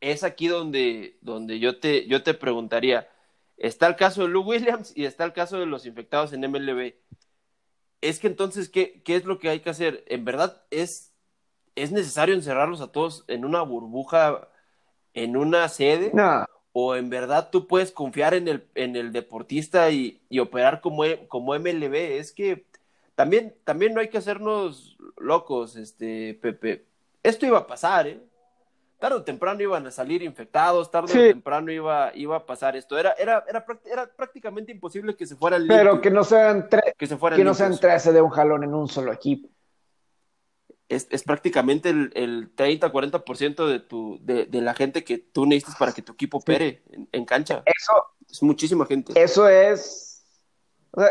[0.01, 3.09] es aquí donde, donde yo, te, yo te preguntaría,
[3.57, 6.93] está el caso de Lou Williams y está el caso de los infectados en MLB
[8.01, 10.03] es que entonces, ¿qué, ¿qué, es lo que hay que hacer?
[10.07, 11.13] ¿En verdad es,
[11.75, 14.47] es necesario encerrarlos a todos en una burbuja,
[15.13, 16.11] en una sede?
[16.71, 21.03] ¿O en verdad tú puedes confiar en el, en el deportista y, y operar como,
[21.27, 21.93] como MLB?
[21.93, 22.65] Es que
[23.15, 26.85] también, también no hay que hacernos locos, este, Pepe.
[27.23, 28.19] Esto iba a pasar, ¿eh?
[28.99, 32.97] tarde o temprano iban a salir infectados, tarde o temprano iba, iba a pasar esto.
[32.97, 36.67] Era, era, era, era prácticamente imposible que se fuera el Pero que no sean,
[36.97, 39.49] que, se que no sean 13 de un jalón en un solo equipo.
[40.89, 45.75] Es, es prácticamente el, el 30-40% de, tu, de, de la gente que tú necesitas
[45.77, 47.61] para que tu equipo opere en, cancha.
[47.65, 47.93] Eso
[48.27, 49.13] es muchísima gente.
[49.15, 50.25] Eso es.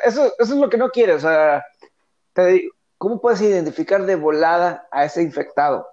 [0.04, 1.16] eso, eso es lo que no quieres.
[1.16, 1.64] O sea,
[2.32, 5.86] te digo, ¿cómo puedes identificar de volada a ese infectado?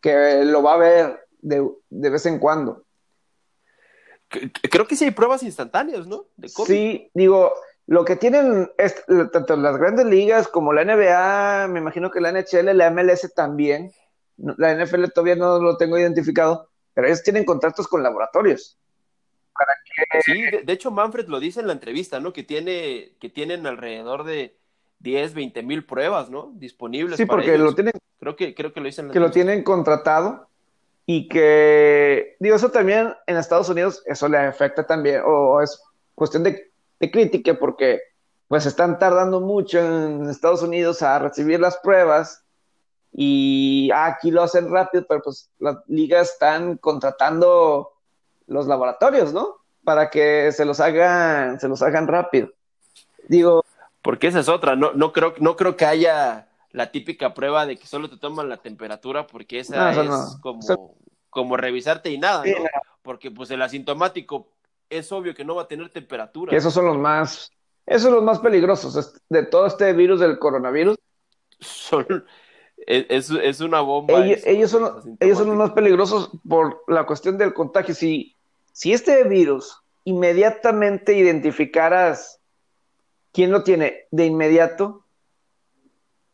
[0.00, 2.84] Que lo va a ver de, vez en cuando.
[4.28, 6.26] Creo que sí hay pruebas instantáneas, ¿no?
[6.66, 7.52] sí, digo,
[7.90, 8.70] lo que tienen
[9.32, 13.90] tanto las grandes ligas como la NBA, me imagino que la NHL, la MLS también,
[14.36, 18.78] la NFL todavía no lo tengo identificado, pero ellos tienen contratos con laboratorios.
[20.24, 22.32] Sí, de, hecho Manfred lo dice en la entrevista, ¿no?
[22.32, 24.56] Que, tiene, que tienen alrededor de
[25.00, 26.52] 10, 20 mil pruebas, ¿no?
[26.54, 27.16] Disponibles.
[27.16, 27.94] Sí, porque lo tienen.
[28.20, 29.10] Creo que, creo que lo dicen.
[29.10, 30.48] Que lo tienen contratado
[31.06, 35.82] y que, digo, eso también en Estados Unidos, eso le afecta también, o es
[36.14, 36.69] cuestión de,
[37.08, 38.00] crítica, porque
[38.48, 42.44] pues están tardando mucho en Estados Unidos a recibir las pruebas
[43.12, 47.92] y aquí lo hacen rápido, pero pues las ligas están contratando
[48.48, 49.56] los laboratorios, ¿no?
[49.84, 52.50] Para que se los hagan, se los hagan rápido.
[53.28, 53.64] Digo.
[54.02, 57.76] Porque esa es otra, no, no creo, no creo que haya la típica prueba de
[57.76, 60.96] que solo te toman la temperatura, porque esa es como,
[61.28, 62.64] como revisarte y nada, ¿no?
[63.02, 64.48] Porque pues el asintomático
[64.90, 66.54] es obvio que no va a tener temperatura.
[66.54, 67.50] esos son los más,
[67.86, 70.98] esos son los más peligrosos de todo este virus del coronavirus.
[71.60, 72.24] Son,
[72.86, 74.24] es, una bomba.
[74.24, 77.94] Ellos, son, ellos son los más peligrosos por la cuestión del contagio.
[77.94, 78.34] Si,
[78.72, 82.40] si este virus inmediatamente identificaras
[83.32, 85.04] quién lo tiene de inmediato,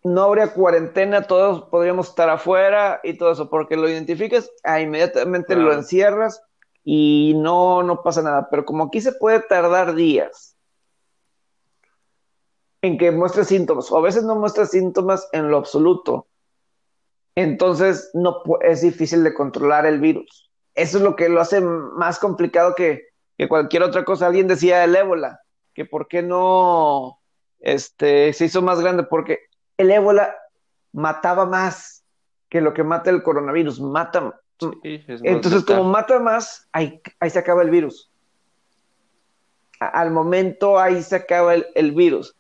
[0.05, 5.57] no habría cuarentena, todos podríamos estar afuera y todo eso, porque lo identificas, ah, inmediatamente
[5.57, 6.46] lo encierras,
[6.89, 8.49] y no, no pasa nada.
[8.49, 10.57] Pero como aquí se puede tardar días
[12.81, 16.29] en que muestre síntomas, o a veces no muestra síntomas en lo absoluto,
[17.35, 20.53] entonces no es difícil de controlar el virus.
[20.77, 24.29] Eso es lo que lo hace más complicado que, que cualquier otra cosa.
[24.29, 25.41] Alguien decía el ébola,
[25.75, 27.19] que por qué no
[27.59, 29.41] este, se hizo más grande, porque
[29.77, 30.37] el ébola
[30.93, 32.05] mataba más
[32.49, 34.41] que lo que mata el coronavirus, mata.
[34.83, 38.11] Entonces, como mata más, ahí, ahí se acaba el virus.
[39.79, 42.35] al momento ahí se acaba el, virus.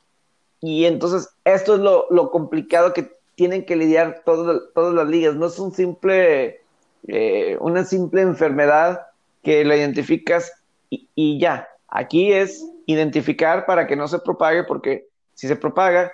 [0.60, 5.36] Y entonces esto es lo, lo complicado que tienen que lidiar todas las ligas.
[5.36, 6.62] No es un simple,
[7.06, 9.06] eh, una simple enfermedad
[9.42, 10.52] que la identificas
[10.90, 11.68] y, ya.
[11.88, 16.10] Aquí es identificar para que no se propague, porque si se propaga,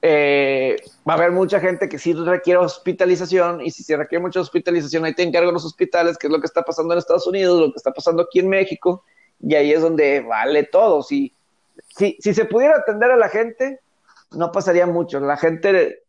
[0.00, 0.76] eh,
[1.08, 5.04] va a haber mucha gente que sí requiere hospitalización y si se requiere mucha hospitalización,
[5.04, 7.72] ahí te encargo los hospitales, que es lo que está pasando en Estados Unidos, lo
[7.72, 9.04] que está pasando aquí en México,
[9.40, 11.02] y ahí es donde vale todo.
[11.02, 11.34] Si,
[11.96, 13.80] si, si se pudiera atender a la gente,
[14.32, 15.20] no pasaría mucho.
[15.20, 16.02] La gente,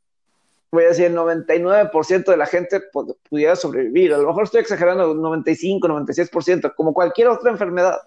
[0.71, 2.81] voy a decir, el 99% de la gente
[3.29, 4.13] pudiera sobrevivir.
[4.13, 7.97] A lo mejor estoy exagerando, 95, 96%, como cualquier otra enfermedad.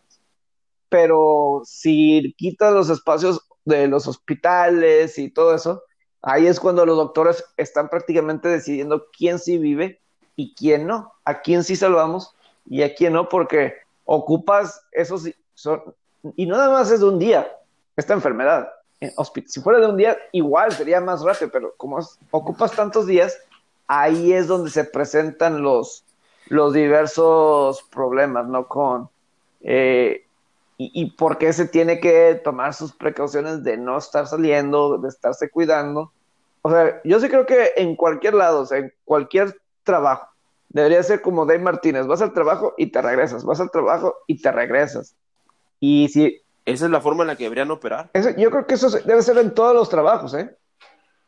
[0.88, 5.82] Pero si quitas los espacios de los hospitales y todo eso,
[6.22, 10.00] ahí es cuando los doctores están prácticamente decidiendo quién sí vive
[10.36, 15.26] y quién no, a quién sí salvamos y a quién no, porque ocupas esos,
[16.36, 17.50] y no nada más es de un día,
[17.96, 18.68] esta enfermedad.
[19.46, 21.98] Si fuera de un día, igual sería más rápido, pero como
[22.30, 23.38] ocupas tantos días,
[23.86, 26.04] ahí es donde se presentan los,
[26.48, 28.66] los diversos problemas, ¿no?
[28.66, 29.08] Con
[29.60, 30.25] eh,
[30.78, 35.48] y, por qué se tiene que tomar sus precauciones de no estar saliendo, de estarse
[35.48, 36.12] cuidando.
[36.60, 40.28] O sea, yo sí creo que en cualquier lado, o sea, en cualquier trabajo,
[40.68, 44.40] debería ser como Dave Martínez, vas al trabajo y te regresas, vas al trabajo y
[44.40, 45.16] te regresas.
[45.80, 46.42] Y si...
[46.66, 48.10] Esa es la forma en la que deberían operar.
[48.36, 50.54] yo creo que eso debe ser en todos los trabajos, ¿eh?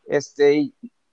[0.07, 0.73] Este...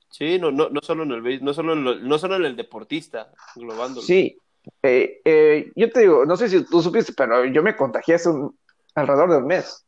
[0.09, 4.01] Sí, no, no, no solo en el no solo no solo en el deportista, globándolo.
[4.01, 4.39] Sí,
[4.83, 8.29] eh, eh, yo te digo, no sé si tú supiste, pero yo me contagié hace
[8.29, 8.57] un,
[8.93, 9.85] alrededor de un mes.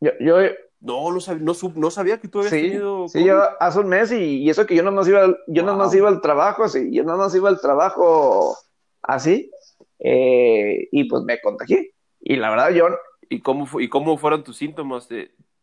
[0.00, 0.38] Yo, yo
[0.80, 1.44] no, no sabía,
[1.74, 3.08] no, sabía que tú habías tenido.
[3.08, 5.94] Sí, yo hace un mes y, eso que yo no más iba, yo no más
[5.94, 8.56] iba al trabajo así, yo no más iba al trabajo
[9.02, 9.50] así,
[9.98, 11.94] eh, y pues me contagié.
[12.20, 12.88] Y la verdad, yo.
[13.30, 15.08] ¿Y cómo, ¿Y cómo fueron tus síntomas?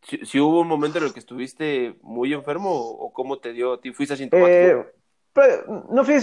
[0.02, 3.78] si, hubo un momento en el que estuviste muy enfermo o cómo te dio?
[3.80, 4.86] ¿Te fuiste asintomático?
[5.90, 6.14] No fui,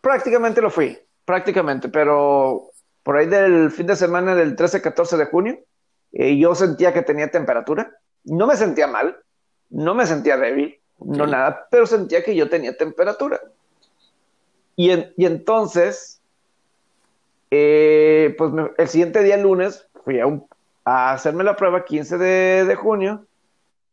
[0.00, 2.70] prácticamente lo fui, prácticamente, pero
[3.02, 5.58] por ahí del fin de semana del 13-14 de junio,
[6.12, 7.92] eh, yo sentía que tenía temperatura.
[8.24, 9.16] No me sentía mal,
[9.70, 13.40] no me sentía débil, no nada, pero sentía que yo tenía temperatura.
[14.76, 14.90] Y,
[15.24, 16.20] entonces,
[17.50, 20.20] eh, pues el siguiente día, lunes, fui
[20.84, 23.26] a, hacerme la prueba 15 de, de junio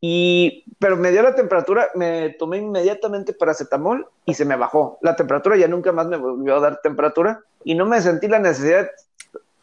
[0.07, 4.99] y, pero me dio la temperatura, me tomé inmediatamente paracetamol y se me bajó.
[5.01, 8.37] La temperatura ya nunca más me volvió a dar temperatura y no me sentí la
[8.37, 8.87] necesidad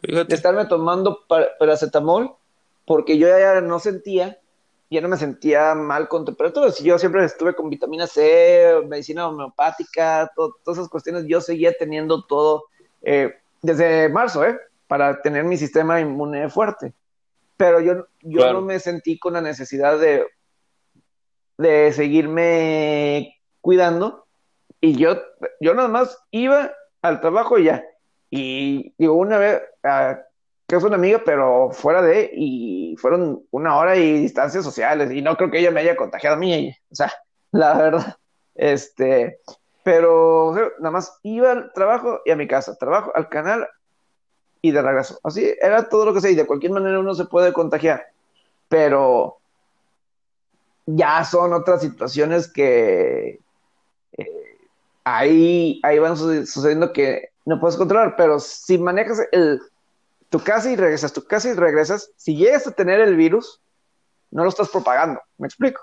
[0.01, 1.21] de estarme tomando
[1.59, 2.35] paracetamol
[2.85, 4.37] porque yo ya no sentía,
[4.89, 6.77] ya no me sentía mal con temperaturas.
[6.79, 11.23] Yo siempre estuve con vitamina C, medicina homeopática, todas esas cuestiones.
[11.25, 12.65] Yo seguía teniendo todo
[13.01, 14.59] eh, desde marzo, ¿eh?
[14.87, 16.93] Para tener mi sistema inmune fuerte
[17.63, 20.27] pero yo, yo no me sentí con la necesidad de,
[21.57, 24.27] de seguirme cuidando
[24.81, 25.15] y yo,
[25.61, 27.81] yo nada más iba al trabajo y ya.
[28.29, 30.19] Y digo, una vez, uh,
[30.67, 35.21] que es una amiga, pero fuera de, y fueron una hora y distancias sociales, y
[35.21, 37.13] no creo que ella me haya contagiado a mí, o sea,
[37.53, 38.17] la verdad,
[38.55, 39.39] este,
[39.83, 43.69] pero nada más iba al trabajo y a mi casa, trabajo al canal
[44.63, 45.19] y de regreso.
[45.23, 48.07] Así era todo lo que sé y de cualquier manera uno se puede contagiar,
[48.69, 49.37] pero
[50.85, 53.39] ya son otras situaciones que
[54.13, 54.57] eh,
[55.03, 59.61] ahí, ahí van sucediendo que no puedes controlar, pero si manejas el,
[60.29, 63.61] tu casa y regresas, tu casa y regresas, si llegas a tener el virus,
[64.31, 65.81] no lo estás propagando, ¿me explico?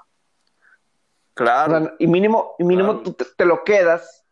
[1.34, 1.92] Claro.
[1.98, 4.24] y mínimo, y mínimo tú te, lo quedas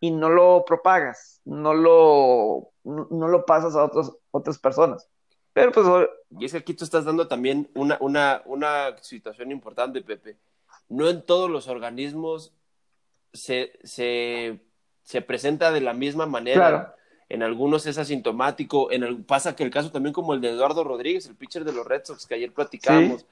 [0.00, 5.08] y no lo propagas, no lo, no, lo pasas a otros, otras personas.
[5.52, 6.08] Pero pues...
[6.38, 10.36] Y es que aquí tú estás dando también una, una, una situación importante, Pepe.
[10.88, 12.54] No en todos los organismos
[13.32, 14.60] se, se,
[15.02, 16.94] se presenta de la misma manera.
[17.28, 18.92] En algunos es asintomático.
[18.92, 21.72] En el, pasa que el caso también como el de Eduardo Rodríguez, el pitcher de
[21.72, 23.26] los Red Sox que ayer platicamos.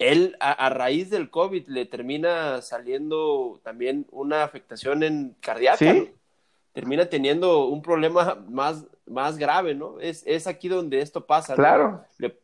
[0.00, 5.94] Él, a, raíz del COVID, le termina saliendo también una afectación en cardíaca.
[6.74, 10.00] Termina teniendo un problema más, más grave, ¿no?
[10.00, 11.54] Es, es aquí donde esto pasa.
[11.54, 12.04] Claro.
[12.18, 12.36] Le,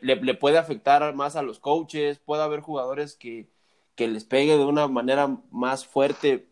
[0.00, 3.46] le, puede afectar más a los coaches, puede haber jugadores que,
[3.94, 6.48] que les pegue de una manera más fuerte.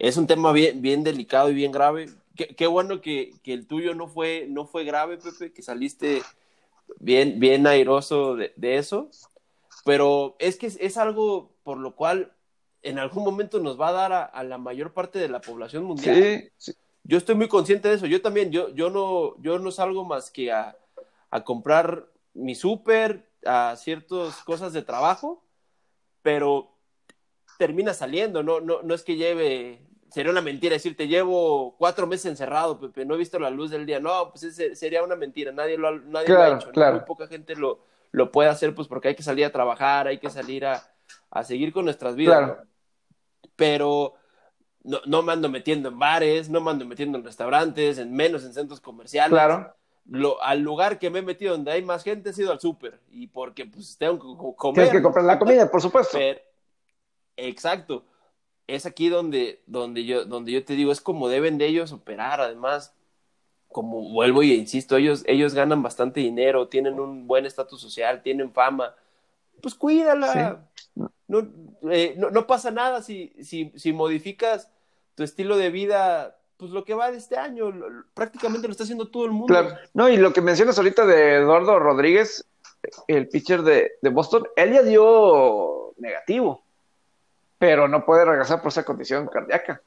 [0.00, 2.08] Es un tema bien, bien delicado y bien grave.
[2.34, 6.22] Qué, qué bueno que, que, el tuyo no fue, no fue grave, Pepe, que saliste
[6.98, 9.10] bien, bien airoso de, de eso.
[9.84, 12.32] Pero es que es, es algo por lo cual
[12.82, 16.50] en algún momento nos va a dar a, la mayor parte de la población mundial.
[16.56, 16.72] Sí,
[17.04, 18.06] Yo estoy muy consciente de eso.
[18.06, 20.76] Yo también, yo, yo, no, yo no salgo más que a,
[21.30, 25.42] a comprar mi súper, a ciertas cosas de trabajo,
[26.22, 26.74] pero
[27.58, 32.26] termina saliendo, no, no, no es que lleve, sería una mentira decirte, llevo cuatro meses
[32.26, 33.98] encerrado, Pepe, no he visto la luz del día.
[33.98, 37.80] No, pues sería una mentira, nadie lo, nadie lo ha hecho, muy poca gente lo,
[38.12, 40.88] lo puede hacer, pues porque hay que salir a trabajar, hay que salir a,
[41.30, 42.58] a seguir con nuestras vidas.
[43.56, 44.14] Pero
[44.84, 48.44] no, no me ando metiendo en bares, no me ando metiendo en restaurantes, en menos
[48.44, 49.30] en centros comerciales.
[49.30, 49.74] Claro.
[50.06, 52.98] Lo, al lugar que me he metido donde hay más gente he sido al súper
[53.10, 54.74] y porque pues tengo que comer.
[54.74, 56.18] Tienes que comprar la comida, por supuesto.
[57.36, 58.04] exacto.
[58.66, 62.40] Es aquí donde, donde, yo, donde yo te digo, es como deben de ellos operar.
[62.40, 62.94] Además,
[63.68, 68.52] como vuelvo y insisto, ellos, ellos ganan bastante dinero, tienen un buen estatus social, tienen
[68.52, 68.94] fama.
[69.60, 70.66] Pues cuídala.
[71.90, 74.70] Eh, no, no, pasa nada si, si, si modificas
[75.14, 77.72] tu estilo de vida pues lo que va de este año,
[78.14, 79.46] prácticamente lo está haciendo todo el mundo.
[79.46, 82.44] Claro, no, y lo que mencionas ahorita de Eduardo Rodríguez,
[83.06, 86.62] el pitcher de, de, Boston, él ya dio negativo,
[87.58, 89.80] pero no puede regresar por esa condición cardíaca.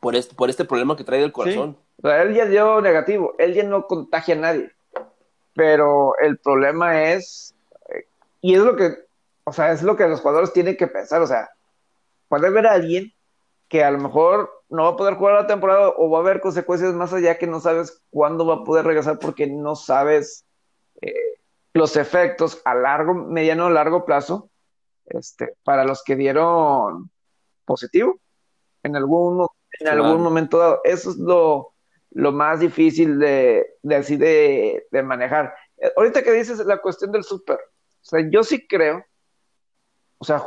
[0.00, 1.76] Por este, por este problema que trae del corazón.
[2.02, 4.72] O sea, él ya dio negativo, él ya no contagia a nadie,
[5.54, 7.54] pero el problema es,
[7.90, 8.06] eh,
[8.40, 8.96] y es lo que
[9.44, 11.50] o sea, es lo que los jugadores tienen que pensar, o sea,
[12.28, 13.12] puede haber a alguien
[13.68, 16.40] que a lo mejor no va a poder jugar la temporada o va a haber
[16.40, 20.44] consecuencias más allá que no sabes cuándo va a poder regresar porque no sabes
[21.00, 21.14] eh,
[21.72, 24.50] los efectos a largo, mediano o largo plazo
[25.06, 27.10] este, para los que dieron
[27.64, 28.20] positivo
[28.82, 29.46] en algún,
[29.80, 30.80] en algún momento dado.
[30.84, 31.72] Eso es lo,
[32.10, 35.54] lo más difícil de, de así de, de manejar.
[35.78, 39.04] Eh, ahorita que dices la cuestión del súper, o sea, yo sí creo
[40.22, 40.40] o sea,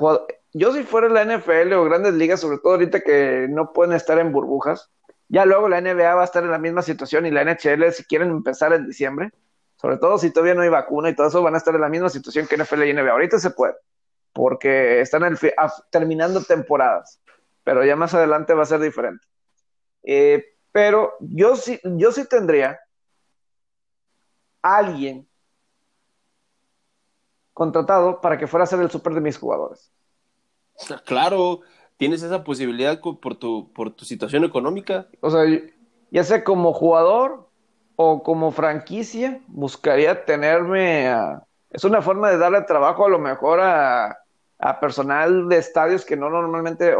[0.54, 4.18] yo si fuera la NFL o grandes ligas, sobre todo ahorita que no pueden estar
[4.20, 4.90] en burbujas,
[5.28, 8.06] ya luego la NBA va a estar en la misma situación y la NHL si
[8.06, 9.34] quieren empezar en diciembre,
[9.76, 11.90] sobre todo si todavía no hay vacuna y todo eso, van a estar en la
[11.90, 13.12] misma situación que NFL y NBA.
[13.12, 13.74] Ahorita se puede,
[14.32, 15.38] porque están
[15.92, 17.20] terminando temporadas,
[17.66, 19.28] pero ya más adelante va a ser diferente.
[20.04, 22.80] Eh, pero yo sí, yo sí tendría
[24.62, 25.28] alguien
[27.56, 29.90] contratado para que fuera a ser el súper de mis jugadores.
[31.06, 31.62] Claro,
[31.96, 35.08] tienes esa posibilidad por tu, por tu situación económica.
[35.22, 35.42] O sea,
[36.12, 37.48] ya sea como jugador
[37.96, 41.10] o como franquicia, buscaría tenerme
[41.70, 44.18] Es una forma de darle trabajo a lo mejor a,
[44.60, 46.94] a personal de estadios que no normalmente,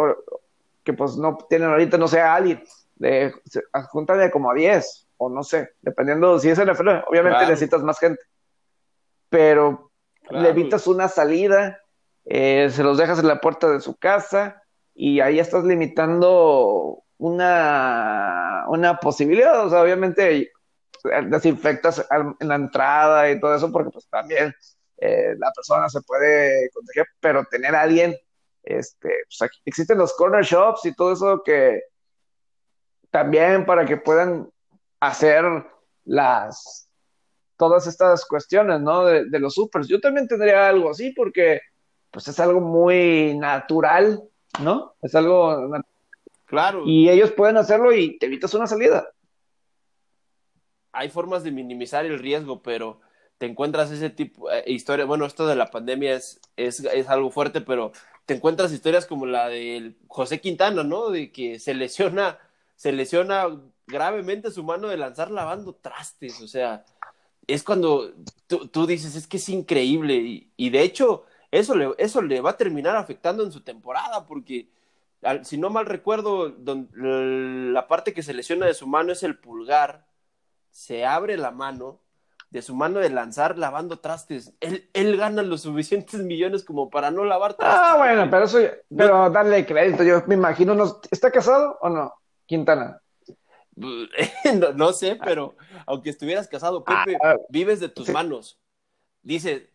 [0.86, 2.64] que pues no tienen ahorita, no sé, a alguien,
[2.96, 8.00] de, de como a 10, o no sé, dependiendo si es NFL, obviamente necesitas más
[8.00, 8.22] gente.
[9.28, 9.85] Pero
[10.30, 11.82] le evitas una salida,
[12.26, 14.64] eh, se los dejas en la puerta de su casa
[14.94, 19.66] y ahí estás limitando una, una posibilidad.
[19.66, 20.52] O sea, obviamente eh,
[21.26, 22.06] desinfectas
[22.40, 24.54] en la entrada y todo eso porque pues también
[24.98, 28.16] eh, la persona se puede contagiar, pero tener a alguien,
[28.64, 31.82] este, pues existen los corner shops y todo eso que
[33.12, 34.50] también para que puedan
[35.00, 35.46] hacer
[36.06, 36.85] las
[37.58, 39.06] todas estas cuestiones, ¿no?
[39.06, 39.88] De, los supers.
[39.88, 41.62] Yo también tendría algo así porque,
[42.12, 44.24] pues, es algo muy natural,
[44.62, 44.96] ¿no?
[45.02, 45.72] Es algo...
[46.46, 46.84] Claro.
[46.86, 49.10] Y ellos pueden hacerlo y te evitas una salida.
[50.92, 53.02] Hay formas de minimizar el riesgo, pero
[53.38, 55.06] te encuentras ese tipo de eh, historia.
[55.06, 57.92] Bueno, esto de la pandemia es, es, es algo fuerte, pero
[58.26, 61.10] te encuentras historias como la de José Quintana, ¿no?
[61.10, 62.40] De que se lesiona,
[62.76, 63.48] se lesiona
[63.88, 66.86] gravemente su mano de lanzar lavando trastes, o sea,
[67.48, 68.12] es cuando
[68.48, 70.50] tú, dices, es que es increíble.
[70.56, 74.70] Y, de hecho, eso le, eso le va a terminar afectando en su temporada, porque
[75.44, 76.56] si no mal recuerdo,
[76.94, 80.06] la parte que se lesiona de su mano es el pulgar.
[80.70, 82.02] Se abre la mano
[82.50, 84.54] de su mano de lanzar lavando trastes.
[84.62, 87.82] Él, él gana los suficientes millones como para no lavar trastes.
[87.84, 88.60] Ah, bueno, pero eso,
[88.96, 92.14] pero darle crédito, yo me imagino, ¿está casado o no?
[92.46, 93.02] Quintana.
[94.76, 95.56] no, sé, pero
[95.86, 97.38] aunque estuvieras casado, Pepe, ah, ah.
[97.50, 98.58] vives de tus manos.
[99.22, 99.70] Dice,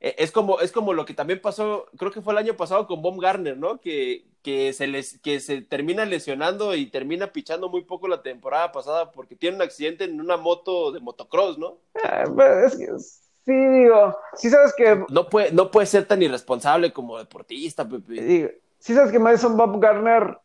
[0.00, 2.86] e, es como, es como lo que también pasó, creo que fue el año pasado
[2.86, 3.80] con Bob Garner, ¿no?
[3.80, 8.70] Que, que, se les, que se termina lesionando y termina pichando muy poco la temporada
[8.72, 11.78] pasada porque tiene un accidente en una moto de motocross, ¿no?
[12.04, 15.04] Ah, pues, es que, sí, digo, sí sabes que...
[15.08, 18.20] No puede, no puede ser tan irresponsable como deportista, Pepe.
[18.20, 18.48] Digo,
[18.78, 20.38] sí sabes que Madison Bob Garner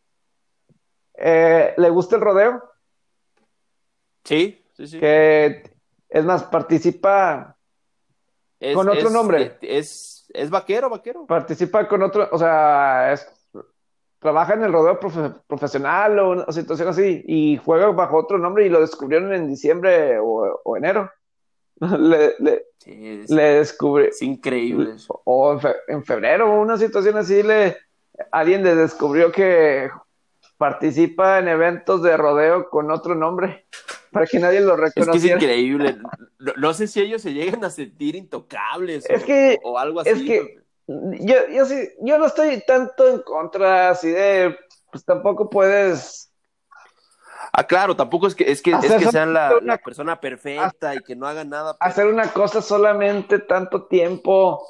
[1.24, 2.64] eh, le gusta el rodeo.
[4.24, 5.00] Sí, sí, sí.
[5.00, 5.64] Que,
[6.10, 7.56] es más, participa
[8.74, 9.58] con otro nombre.
[9.62, 11.26] Es, es vaquero, vaquero.
[11.26, 13.16] Participa con otro, o sea,
[14.20, 15.00] trabaja en el rodeo
[15.48, 20.18] profesional o una situación así y juega bajo otro nombre y lo descubrieron en diciembre
[20.20, 21.12] o, enero.
[21.80, 24.10] le, le, es, descubre.
[24.10, 24.96] Es increíble.
[25.26, 27.78] O en febrero, una situación así, le
[28.32, 29.90] alguien le descubrió que
[30.62, 33.66] participa en eventos de rodeo con otro nombre
[34.12, 35.16] para que nadie lo reconociera.
[35.16, 35.98] Es que es increíble.
[36.56, 40.12] No, sé si ellos se llegan a sentir intocables es o, que, o algo así.
[40.12, 44.56] Es que yo, yo, sí, yo no estoy tanto en contra así de,
[44.92, 46.32] pues tampoco puedes...
[47.52, 51.00] Ah, claro, tampoco es que, es que, es que sean la, la, persona perfecta y
[51.00, 51.76] que no hagan nada.
[51.80, 54.64] Hacer una cosa solamente tanto tiempo,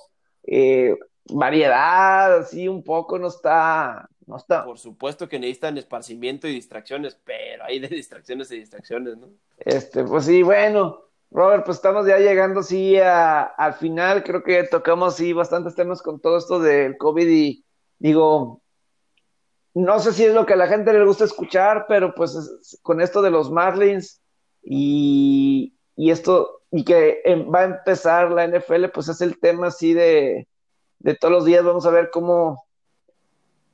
[0.44, 4.64] eh, variedad, así un poco, no está, no está.
[4.64, 9.28] Por supuesto que necesitan esparcimiento y distracciones, pero hay de distracciones y distracciones, ¿no?
[9.58, 14.24] Este, pues sí, bueno, Robert, pues estamos ya llegando, sí, al final.
[14.24, 17.66] Creo que tocamos, sí, bastantes temas con todo esto del COVID y
[18.00, 18.62] digo,
[19.74, 23.02] no sé si es lo que a la gente le gusta escuchar, pero pues con
[23.02, 24.22] esto de los Marlins
[24.64, 29.68] y, y esto, y que em, va a empezar la NFL, pues es el tema
[29.68, 30.48] así de,
[31.00, 31.66] de todos los días.
[31.66, 32.64] Vamos a ver cómo,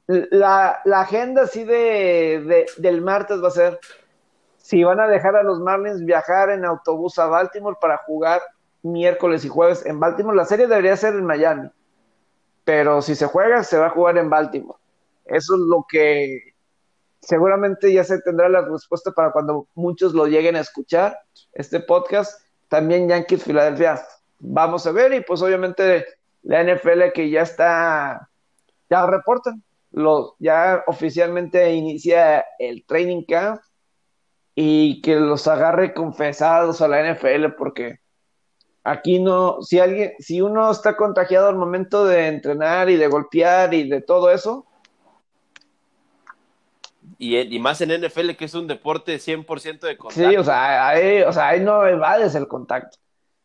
[0.08, 3.80] la, agenda así de, del martes va a ser
[4.58, 8.42] si van a dejar a los Marlins viajar en autobús a Baltimore para jugar
[8.82, 10.36] miércoles y jueves en Baltimore.
[10.36, 11.70] La serie debería ser en Miami,
[12.66, 14.80] pero si se juega, se va a jugar en Baltimore.
[15.26, 16.54] Eso es lo que
[17.22, 21.18] seguramente ya se tendrá la respuesta para cuando muchos lo lleguen a escuchar,
[21.54, 22.42] este podcast.
[22.70, 24.02] También Yankees Filadelfia.
[24.40, 26.06] Vamos a ver, y pues obviamente
[26.44, 28.30] la NFL que ya está,
[28.90, 29.64] ya reportan,
[30.40, 33.62] ya oficialmente inicia el training camp
[34.56, 38.00] y que los agarre confesados a la NFL porque
[38.84, 43.74] aquí no, si alguien, si uno está contagiado al momento de entrenar y de golpear
[43.74, 44.66] y de todo eso.
[47.20, 50.30] Y, y más en NFL que es un deporte 100% de contacto.
[50.30, 52.98] Sí, o sea, ahí, o sea, ahí no evades el contacto.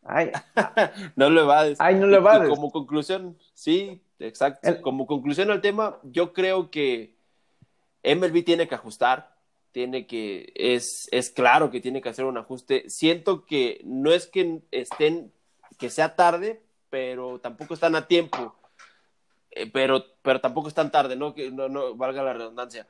[1.15, 1.79] no lo evades.
[1.79, 2.49] Ahí no lo evades.
[2.49, 4.81] como conclusión, sí, exacto.
[4.81, 7.15] Como conclusión al tema, yo creo que
[8.03, 9.35] MLB tiene que ajustar,
[9.71, 12.89] tiene que, es, es claro que tiene que hacer un ajuste.
[12.89, 15.33] Siento que no es que estén,
[15.77, 18.55] que sea tarde, pero tampoco están a tiempo.
[19.51, 21.33] Eh, pero, pero tampoco están tarde, ¿no?
[21.33, 22.87] Que no, no valga la redundancia.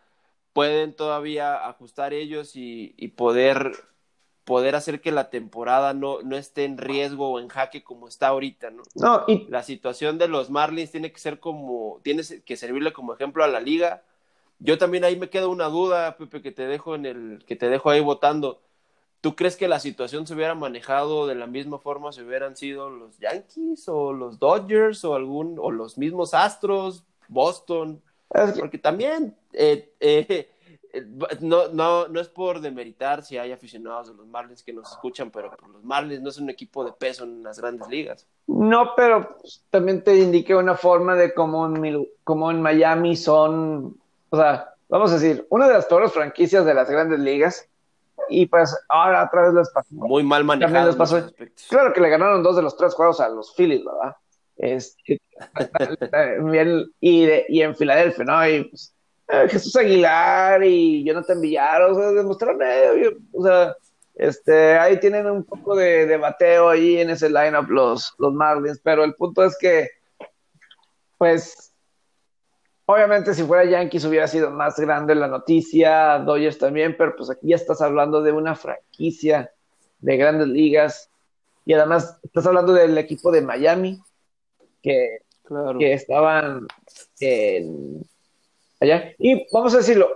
[0.53, 3.73] Pueden todavía ajustar ellos y, y poder
[4.43, 8.27] poder hacer que la temporada no, no esté en riesgo o en jaque como está
[8.27, 8.83] ahorita, ¿no?
[8.95, 9.47] No, y...
[9.49, 13.47] La situación de los Marlins tiene que ser como, tiene que servirle como ejemplo a
[13.47, 14.03] la liga.
[14.59, 17.69] Yo también ahí me queda una duda, Pepe, que te dejo en el, que te
[17.69, 18.61] dejo ahí votando.
[19.21, 22.89] ¿Tú crees que la situación se hubiera manejado de la misma forma si hubieran sido
[22.89, 28.01] los Yankees o los Dodgers o algún, o los mismos Astros, Boston?
[28.59, 30.49] Porque también eh, eh,
[31.41, 35.31] no, no, no es por demeritar si hay aficionados de los Marlins que nos escuchan,
[35.31, 38.27] pero los Marlins no es un equipo de peso en las grandes ligas.
[38.45, 39.37] No, pero
[39.71, 43.97] también te indiqué una forma de cómo en, cómo en Miami son,
[44.29, 47.67] o sea, vamos a decir, una de las peores franquicias de las grandes ligas.
[48.29, 49.87] Y pues ahora otra vez les pasó.
[49.95, 50.95] Muy mal manejado.
[51.69, 54.15] Claro que le ganaron dos de los tres juegos a los Phillies, ¿verdad?
[54.55, 55.19] Este,
[57.01, 58.47] y, y en Filadelfia, ¿no?
[58.47, 58.93] Y pues,
[59.27, 63.75] eh, Jesús Aguilar y Jonathan Villar, o sea, demostraron, eh, o sea,
[64.15, 69.03] este, ahí tienen un poco de, bateo ahí en ese lineup los, los Marlins, pero
[69.03, 69.89] el punto es que,
[71.17, 71.73] pues,
[72.85, 77.47] obviamente si fuera Yankees hubiera sido más grande la noticia, Dodgers también, pero pues aquí
[77.47, 79.51] ya estás hablando de una franquicia
[79.99, 81.09] de grandes ligas
[81.65, 84.01] y además estás hablando del equipo de Miami
[84.81, 85.19] que,
[85.79, 86.67] que estaban
[87.19, 88.03] en
[89.19, 90.07] y vamos a decirlo,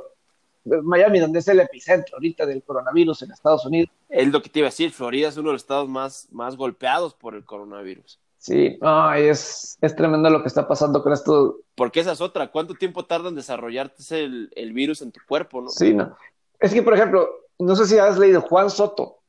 [0.63, 3.89] Miami, donde es el epicentro ahorita del coronavirus en Estados Unidos.
[4.09, 6.55] Es lo que te iba a decir, Florida es uno de los estados más, más
[6.55, 8.19] golpeados por el coronavirus.
[8.37, 8.79] Sí,
[9.17, 11.59] es, es tremendo lo que está pasando con esto.
[11.75, 15.61] Porque esa es otra, ¿cuánto tiempo tarda en desarrollarte el, el virus en tu cuerpo?
[15.61, 15.69] ¿no?
[15.69, 16.15] Sí, no.
[16.59, 19.19] Es que, por ejemplo, no sé si has leído Juan Soto.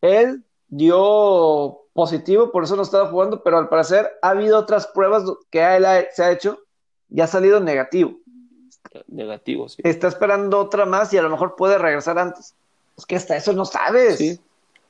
[0.00, 5.24] Él dio positivo, por eso no estaba jugando, pero al parecer ha habido otras pruebas
[5.50, 6.58] que él se ha hecho
[7.08, 8.19] y ha salido negativo.
[9.08, 9.82] Negativo, sí.
[9.84, 12.54] Está esperando otra más y a lo mejor puede regresar antes.
[12.96, 14.18] Es que hasta eso no sabes.
[14.18, 14.40] Sí.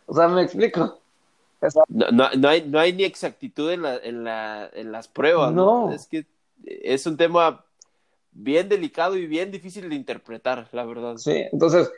[0.07, 0.99] O sea, me explico.
[1.89, 5.53] No, hay, no hay ni exactitud en, la, en, la, en las pruebas.
[5.53, 5.93] No.
[5.93, 6.25] Es que
[6.65, 7.65] es un tema
[8.33, 11.17] bien delicado y bien difícil de interpretar, la verdad.
[11.19, 11.91] Sí, entonces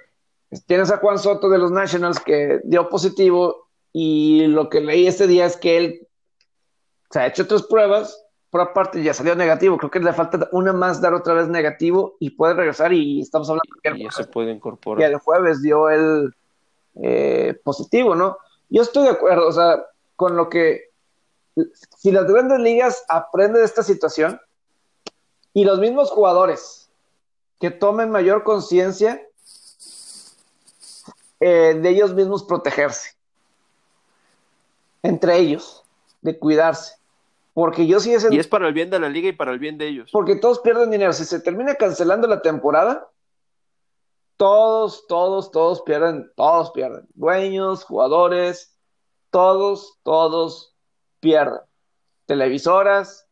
[0.66, 5.26] tienes a Juan Soto de los Nationals que dio positivo y lo que leí este
[5.26, 6.09] día es que él
[7.11, 10.74] se ha hecho otras pruebas, por aparte ya salió negativo, creo que le falta una
[10.74, 14.53] más dar otra vez negativo y puede regresar y estamos hablando que ya se puede
[14.53, 15.00] incorporar.
[15.00, 16.34] Y el jueves dio el
[16.96, 18.36] eh, positivo, ¿no?
[18.68, 19.82] Yo estoy de acuerdo, o sea,
[20.16, 20.90] con lo que
[21.96, 24.38] si las grandes ligas aprenden de esta situación,
[25.55, 26.90] y los mismos jugadores
[27.59, 29.26] que tomen mayor conciencia
[31.40, 33.16] eh, de ellos mismos protegerse.
[35.03, 35.84] Entre ellos,
[36.20, 37.01] de cuidarse.
[37.55, 39.59] Porque yo sí es Y es para el bien de la liga y para el
[39.59, 40.11] bien de ellos.
[40.12, 41.12] Porque todos pierden dinero.
[41.12, 43.11] Si se termina cancelando la temporada,
[44.36, 47.07] todos, todos, todos pierden, todos pierden.
[47.14, 48.76] Dueños, jugadores,
[49.30, 50.74] todos, todos
[51.20, 51.61] pierden.
[52.26, 53.28] Televisoras,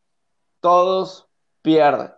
[0.59, 1.27] todos
[1.61, 2.13] pierden.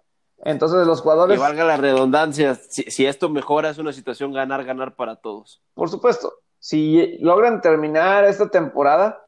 [0.45, 1.37] Entonces los jugadores...
[1.37, 5.61] Que valga la redundancia, si, esto mejora es una situación ganar, ganar para todos.
[5.73, 9.25] Por supuesto, si logran terminar esta temporada,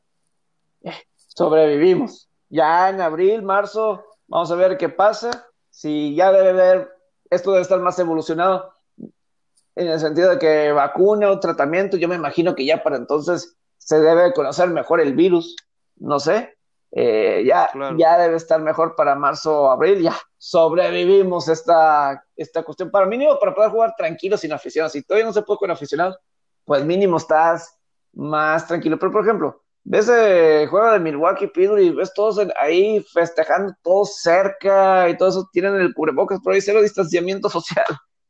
[0.81, 2.29] eh, sobrevivimos.
[2.49, 5.47] Ya en abril, marzo, vamos a ver qué pasa.
[5.69, 6.89] Si ya debe haber,
[7.29, 8.71] esto debe estar más evolucionado
[9.75, 13.57] en el sentido de que vacuna o tratamiento, yo me imagino que ya para entonces
[13.77, 15.55] se debe conocer mejor el virus,
[15.97, 16.55] no sé,
[16.91, 22.89] eh, ya, ya debe estar mejor para marzo o abril, ya sobrevivimos esta, esta cuestión,
[22.89, 26.17] para mínimo para poder jugar tranquilo sin aficionados, si todavía no se puede con aficionados,
[26.63, 27.77] pues mínimo estás
[28.13, 33.01] más tranquilo, pero por ejemplo, ves el juego de Milwaukee Pedro y ves todos ahí
[33.13, 37.85] festejando, todos cerca y todo eso, tienen el cubrebocas, pero hay cero distanciamiento social,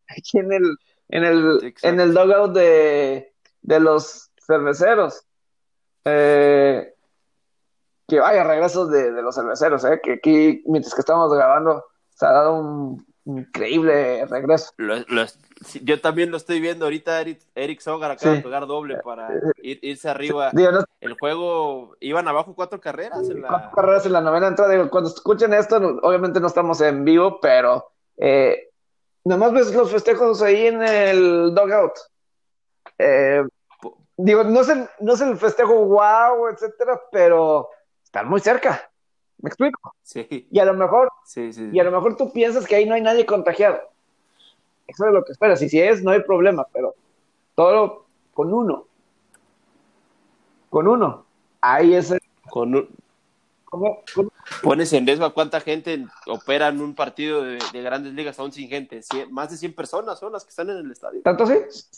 [0.07, 0.77] aquí en el,
[1.09, 5.25] en el, en el dugout de, de los cerveceros.
[6.03, 6.93] Eh,
[8.07, 9.99] que vaya regresos de, de, los cerveceros, ¿eh?
[10.03, 14.71] que aquí, mientras que estamos grabando, se ha dado un increíble regreso.
[15.81, 19.29] yo también lo estoy viendo ahorita, Eric, Eric Sogar acaba de pegar doble para
[19.61, 20.51] irse arriba.
[21.01, 23.29] el juego, iban abajo cuatro carreras.
[23.29, 23.49] En la...
[23.49, 24.89] Cuatro carreras en la novena entrada.
[24.89, 28.69] cuando escuchen esto, obviamente no estamos en vivo, pero eh,
[29.23, 31.93] nomás ves los festejos ahí en el dugout.
[32.97, 33.43] Eh,
[34.17, 37.69] digo, no es, el, no es el festejo wow, etcétera, pero
[38.03, 38.89] están muy cerca.
[39.41, 39.93] ¿Me explico?
[40.03, 40.47] Sí.
[40.49, 43.25] Y a lo mejor, y a lo mejor tú piensas que ahí no hay nadie
[43.25, 43.79] contagiado.
[44.87, 45.61] Eso es lo que esperas.
[45.61, 46.95] Y si es, no hay problema, pero
[47.53, 48.85] todo con uno.
[50.69, 51.25] Con uno.
[51.61, 52.13] Ahí es
[52.49, 52.89] Con, un...
[54.61, 58.69] Pones en riesgo a cuánta gente opera en un partido de, grandes ligas aún sin
[58.69, 59.01] gente.
[59.29, 61.21] más de 100 personas son las que están en el estadio.
[61.23, 61.53] ¿Tanto sí?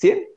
[0.10, 0.28] ¿100?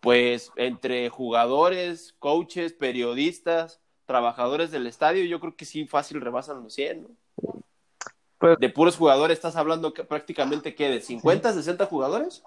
[0.00, 6.72] Pues entre jugadores, coaches, periodistas, trabajadores del estadio, yo creo que sí fácil rebasan los
[6.72, 7.08] 100, ¿no?
[8.38, 12.42] Pues, de puros jugadores estás hablando que prácticamente que de 50, 60 jugadores.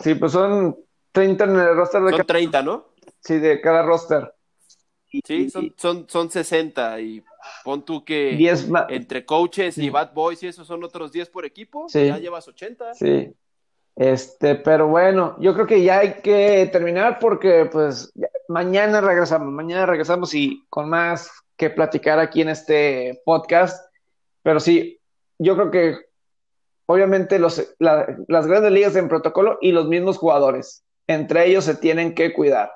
[0.00, 0.76] Sí, pues son
[1.12, 2.88] 30 en el roster de Son 30, ¿no?
[3.20, 4.34] Sí, de cada roster.
[5.24, 7.24] Sí, son, son, son 60 y
[7.62, 8.36] pon tú que
[8.88, 12.06] entre coaches y bad boys y eso son otros 10 por equipo, sí.
[12.06, 12.94] ya llevas 80.
[12.94, 13.32] Sí.
[13.96, 18.12] Este, pero bueno, yo creo que ya hay que terminar porque pues
[18.48, 23.84] mañana regresamos, mañana regresamos y con más que platicar aquí en este podcast.
[24.42, 25.00] Pero sí,
[25.38, 25.96] yo creo que
[26.86, 32.14] obviamente los, las grandes ligas en protocolo y los mismos jugadores, entre ellos se tienen
[32.14, 32.70] que cuidar.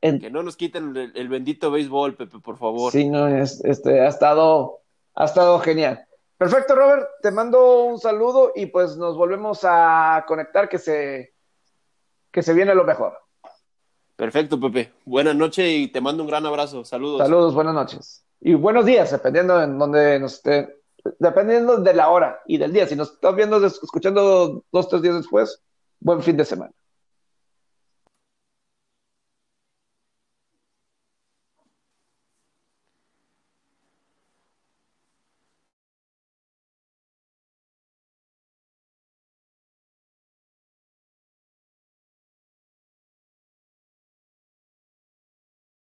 [0.00, 2.92] Que no nos quiten el, bendito béisbol, Pepe, por favor.
[2.92, 4.80] Sí, no, este, ha estado,
[5.14, 6.06] ha estado genial.
[6.36, 11.34] Perfecto, Robert, te mando un saludo y pues nos volvemos a conectar que se,
[12.30, 13.18] que se viene lo mejor.
[14.18, 14.92] Perfecto, Pepe.
[15.04, 16.84] Buenas noches y te mando un gran abrazo.
[16.84, 17.18] Saludos.
[17.18, 18.24] Saludos, buenas noches.
[18.40, 20.76] Y buenos días, dependiendo en donde nos esté,
[21.20, 22.84] dependiendo de la hora y del día.
[22.88, 25.62] Si nos estás viendo, escuchando dos, tres días después,
[26.00, 26.72] buen fin de semana.